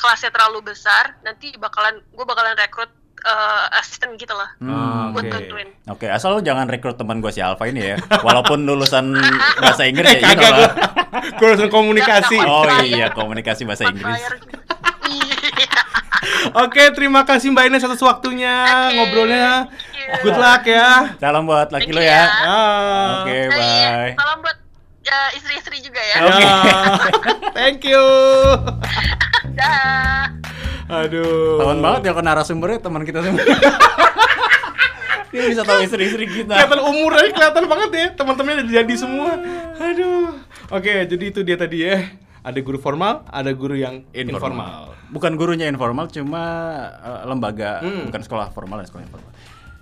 kelasnya 0.00 0.32
terlalu 0.32 0.72
besar 0.72 1.16
nanti 1.22 1.52
bakalan 1.56 2.00
gua 2.16 2.24
bakalan 2.24 2.56
rekrut 2.56 2.88
eh, 3.24 3.64
asisten 3.76 4.14
gitu 4.14 4.32
lah 4.32 4.52
Ah, 4.60 5.08
buat 5.10 5.24
oke. 5.24 5.32
bantuin 5.32 5.68
Oke, 5.84 6.06
asal 6.08 6.32
lo 6.32 6.40
jangan 6.40 6.64
rekrut 6.64 6.96
teman 6.96 7.20
gue 7.20 7.28
si 7.28 7.40
Alfa 7.40 7.68
ini 7.68 7.92
ya. 7.92 7.96
Walaupun 8.20 8.64
lulusan 8.64 9.12
bahasa 9.60 9.84
Inggris 9.90 10.08
Eh, 10.08 10.16
ya, 10.16 10.32
know 10.32 10.32
kagak 10.32 10.50
lah. 10.50 10.56
gua. 10.72 11.36
Gua 11.36 11.46
urusan 11.52 11.68
komunikasi. 11.68 12.36
Oh 12.40 12.64
iya, 12.80 13.12
komunikasi 13.12 13.64
bahasa 13.64 13.84
Inggris. 13.86 14.20
Oke, 16.54 16.92
terima 16.92 17.24
kasih 17.24 17.52
Mbak 17.52 17.64
Ines 17.68 17.84
atas 17.84 18.00
waktunya 18.00 18.52
Oke, 18.64 18.96
ngobrolnya. 18.96 19.68
Good 20.20 20.36
luck 20.36 20.62
ya. 20.64 21.16
Salam 21.16 21.44
buat 21.44 21.68
laki 21.68 21.90
lo 21.90 22.00
ya. 22.00 22.12
ya. 22.12 22.24
Ah. 22.44 23.08
Oke, 23.24 23.32
iya. 23.32 23.48
bye. 23.50 24.12
salam 24.14 24.38
buat 24.40 24.56
eh, 25.04 25.28
istri-istri 25.36 25.78
juga 25.80 26.00
ya 26.00 26.16
Oke. 26.22 26.40
Ya. 26.40 26.56
Thank 27.52 27.80
you. 27.84 28.04
dah 29.54 30.32
Aduh. 30.88 31.58
Tahun 31.60 31.78
banget 31.80 32.00
ya 32.08 32.12
ke 32.12 32.22
narasumbernya 32.22 32.78
teman 32.80 33.02
kita 33.02 33.20
semua. 33.24 33.40
Dia 35.34 35.50
bisa 35.50 35.66
tahu 35.66 35.82
istri-istri 35.82 36.30
kita. 36.30 36.54
Kelihatan 36.54 36.78
umurnya 36.78 37.26
kelihatan 37.34 37.64
banget 37.66 37.90
ya. 37.90 38.06
Teman-temannya 38.14 38.56
udah 38.62 38.70
jadi 38.70 38.94
semua. 38.94 39.30
Aduh. 39.82 40.38
Oke, 40.70 41.10
jadi 41.10 41.24
itu 41.26 41.42
dia 41.42 41.58
tadi 41.58 41.82
ya. 41.82 42.06
Ada 42.46 42.62
guru 42.62 42.78
formal, 42.78 43.26
ada 43.26 43.50
guru 43.50 43.74
yang 43.74 44.06
informal. 44.14 44.94
Bukan 45.10 45.34
gurunya 45.34 45.66
informal, 45.66 46.06
cuma 46.06 46.42
eh, 47.02 47.22
lembaga, 47.26 47.82
Hmm. 47.82 48.06
bukan 48.12 48.22
sekolah 48.22 48.46
formal 48.54 48.78
dan 48.78 48.86
sekolah 48.86 49.04
informal. 49.10 49.32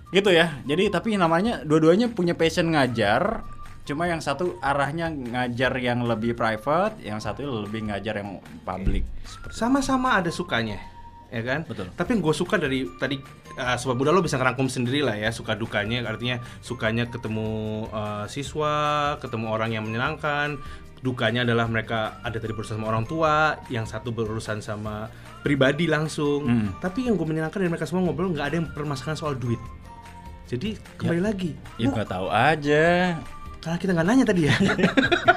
Gitu 0.09 0.29
ya. 0.33 0.57
Jadi 0.65 0.89
tapi 0.89 1.13
namanya 1.13 1.61
dua-duanya 1.61 2.09
punya 2.09 2.33
passion 2.33 2.73
ngajar. 2.73 3.45
Cuma 3.83 4.07
yang 4.07 4.23
satu 4.23 4.57
arahnya 4.63 5.11
ngajar 5.11 5.75
yang 5.77 6.07
lebih 6.07 6.33
private, 6.33 7.03
yang 7.03 7.19
satu 7.19 7.67
lebih 7.67 7.91
ngajar 7.91 8.15
yang 8.15 8.39
public. 8.63 9.03
Sama-sama 9.51 10.15
ada 10.17 10.31
sukanya, 10.31 10.79
ya 11.33 11.41
kan? 11.41 11.65
Betul. 11.65 11.89
Tapi 11.97 12.09
yang 12.13 12.21
gue 12.21 12.35
suka 12.37 12.55
dari 12.61 12.85
tadi 13.01 13.17
uh, 13.57 13.75
sobat 13.75 13.97
muda 13.97 14.13
lo 14.13 14.21
bisa 14.21 14.37
ngerangkum 14.37 14.69
sendiri 14.69 15.01
lah 15.01 15.17
ya 15.17 15.33
suka 15.33 15.57
dukanya. 15.57 16.05
Artinya 16.05 16.37
sukanya 16.61 17.09
ketemu 17.09 17.49
uh, 17.89 18.29
siswa, 18.29 19.17
ketemu 19.17 19.49
orang 19.49 19.73
yang 19.73 19.83
menyenangkan. 19.83 20.61
Dukanya 21.03 21.43
adalah 21.43 21.67
mereka 21.67 22.15
ada 22.23 22.39
tadi 22.39 22.55
berurusan 22.55 22.79
sama 22.79 22.87
orang 22.87 23.03
tua, 23.03 23.59
yang 23.67 23.83
satu 23.83 24.15
berurusan 24.15 24.63
sama 24.63 25.11
pribadi 25.43 25.83
langsung. 25.83 26.47
Hmm. 26.47 26.69
Tapi 26.79 27.11
yang 27.11 27.19
gue 27.19 27.27
menyenangkan 27.27 27.59
dari 27.59 27.67
mereka 27.67 27.83
semua 27.83 28.07
ngobrol 28.07 28.31
nggak 28.31 28.47
ada 28.47 28.55
yang 28.63 28.69
permasalahan 28.71 29.19
soal 29.19 29.35
duit. 29.35 29.59
Jadi 30.47 30.79
kembali 31.01 31.19
lagi, 31.19 31.51
Ya 31.75 31.89
nggak 31.89 32.07
tahu 32.07 32.29
aja. 32.29 33.17
karena 33.63 33.77
kita 33.79 33.91
nggak 33.95 34.07
nanya 34.07 34.25
tadi 34.27 34.41
ya. 34.47 34.55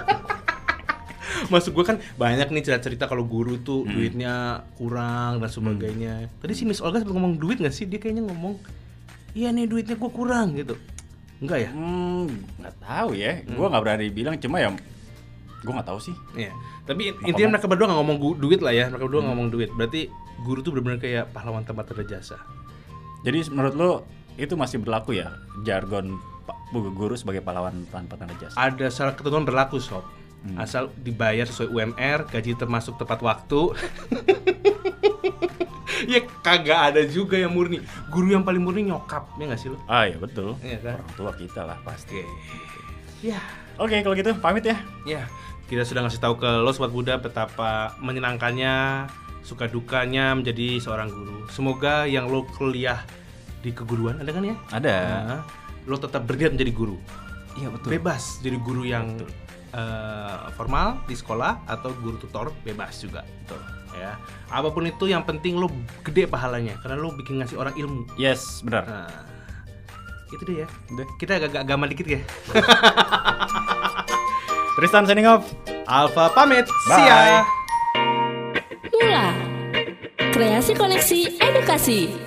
Maksud 1.48 1.72
gue 1.72 1.84
kan 1.84 1.96
banyak 2.14 2.48
nih 2.48 2.62
cerita-cerita 2.62 3.04
kalau 3.04 3.22
guru 3.22 3.58
tuh 3.58 3.82
Hmm. 3.82 3.92
duitnya 3.92 4.34
kurang 4.74 5.38
dan 5.38 5.48
sebagainya. 5.48 6.28
Tadi 6.36 6.52
si 6.52 6.62
Miss 6.62 6.78
Olga 6.78 6.98
sempat 6.98 7.12
ngomong 7.12 7.36
duit 7.36 7.58
nggak 7.58 7.70
sih? 7.70 7.84
Dia 7.84 7.96
kayaknya 7.96 8.24
ngomong, 8.24 8.58
iya 9.32 9.50
nih 9.50 9.64
duitnya 9.64 9.94
gue 9.94 10.10
kurang 10.10 10.54
gitu. 10.54 10.74
Enggak 11.36 11.58
ya? 11.62 11.70
Hmm, 11.70 12.26
nggak 12.56 12.74
tahu 12.80 13.10
ya. 13.12 13.44
Gua 13.46 13.68
nggak 13.68 13.82
berani 13.82 14.08
bilang, 14.08 14.40
cuma 14.40 14.56
ya 14.56 14.72
gua 15.60 15.72
nggak 15.76 15.88
tahu 15.88 16.00
sih. 16.00 16.16
Iya. 16.32 16.52
Tapi 16.86 17.12
Mau 17.12 17.28
intinya 17.28 17.48
mereka 17.52 17.66
berdua 17.68 17.86
nggak 17.90 18.00
ngomong 18.00 18.18
duit 18.40 18.60
lah 18.64 18.72
ya. 18.72 18.88
Mereka 18.88 18.96
Hmm. 18.96 19.06
berdua 19.06 19.20
nggak 19.20 19.32
ngomong 19.36 19.48
duit. 19.52 19.68
Berarti 19.70 20.00
guru 20.40 20.58
tuh 20.60 20.72
benar-benar 20.72 20.98
kayak 20.98 21.24
pahlawan 21.30 21.62
tempat 21.62 21.92
ada 21.92 22.04
jasa. 22.04 22.40
Jadi 23.20 23.52
menurut 23.52 23.74
lo 23.74 23.90
itu 24.36 24.56
masih 24.56 24.80
berlaku 24.80 25.12
ya 25.12 25.32
jargon 25.60 26.16
guru 26.72 27.14
sebagai 27.16 27.44
pahlawan 27.44 27.84
tanpa 27.90 28.16
tanda 28.16 28.32
jasa? 28.40 28.56
Ada 28.56 28.88
salah 28.88 29.12
ketentuan 29.12 29.44
berlaku 29.44 29.76
sob. 29.76 30.06
Hmm. 30.46 30.62
Asal 30.62 30.94
dibayar 31.02 31.42
sesuai 31.42 31.68
UMR, 31.74 32.30
gaji 32.30 32.54
termasuk 32.54 32.94
tepat 32.94 33.18
waktu. 33.18 33.74
ya 36.12 36.22
kagak 36.46 36.94
ada 36.94 37.02
juga 37.02 37.34
yang 37.34 37.50
murni. 37.50 37.82
Guru 38.14 38.30
yang 38.30 38.46
paling 38.46 38.62
murni 38.62 38.86
nyokap, 38.86 39.34
ya 39.36 39.44
nggak 39.50 39.60
sih 39.60 39.74
lo? 39.74 39.78
Ah 39.90 40.06
ya 40.06 40.16
betul. 40.22 40.54
Iya 40.62 40.78
kan? 40.78 41.02
Orang 41.02 41.14
tua 41.18 41.32
kita 41.34 41.66
lah 41.66 41.78
pasti. 41.82 42.22
Ya, 43.24 43.40
Oke 43.76 44.00
kalau 44.00 44.16
gitu 44.16 44.32
pamit 44.40 44.64
ya. 44.64 44.76
ya. 45.04 45.28
Kita 45.66 45.82
sudah 45.82 46.06
ngasih 46.06 46.22
tahu 46.22 46.38
ke 46.38 46.46
lo 46.46 46.70
sobat 46.70 46.94
Buddha 46.94 47.18
betapa 47.18 47.98
menyenangkannya, 47.98 49.04
suka 49.42 49.66
dukanya 49.66 50.32
menjadi 50.32 50.78
seorang 50.78 51.10
guru. 51.10 51.44
Semoga 51.50 52.06
yang 52.06 52.30
lo 52.30 52.46
kuliah 52.54 53.02
di 53.60 53.74
keguruan 53.74 54.22
ada 54.22 54.30
kan 54.30 54.46
ya? 54.46 54.56
Ada. 54.70 54.96
Nah, 55.26 55.42
lo 55.90 55.96
tetap 55.98 56.22
berniat 56.22 56.54
menjadi 56.54 56.72
guru. 56.72 56.96
Iya 57.58 57.68
betul. 57.68 57.88
Bebas 57.98 58.40
jadi 58.40 58.56
guru 58.62 58.86
yang 58.86 59.18
eh, 59.72 60.36
formal 60.54 61.02
di 61.06 61.14
sekolah 61.14 61.66
atau 61.66 61.90
guru 61.98 62.18
tutor 62.20 62.52
bebas 62.62 63.02
juga. 63.02 63.24
Betul. 63.24 63.60
Ya, 63.96 64.20
apa 64.52 64.68
pun 64.68 64.84
itu 64.84 65.08
yang 65.08 65.24
penting 65.24 65.56
lo 65.56 65.72
gede 66.04 66.28
pahalanya 66.28 66.76
karena 66.84 67.00
lo 67.00 67.16
bikin 67.16 67.40
ngasih 67.40 67.56
orang 67.56 67.72
ilmu. 67.80 68.04
Yes 68.20 68.60
benar. 68.60 68.84
Nah, 68.84 69.08
itu 70.28 70.42
deh 70.44 70.56
ya. 70.62 70.68
Udah. 70.92 71.06
Kita 71.16 71.40
agak 71.40 71.64
agama 71.64 71.88
dikit 71.88 72.04
ya. 72.04 72.20
Tristan 74.76 75.08
signing 75.08 75.24
off. 75.24 75.48
Alfa 75.88 76.28
pamit. 76.36 76.68
Bye. 76.84 76.92
See 76.92 77.04
ya. 77.08 77.20
Mula 78.92 79.26
Kreasi 80.36 80.76
Koneksi 80.76 81.40
Edukasi 81.40 82.25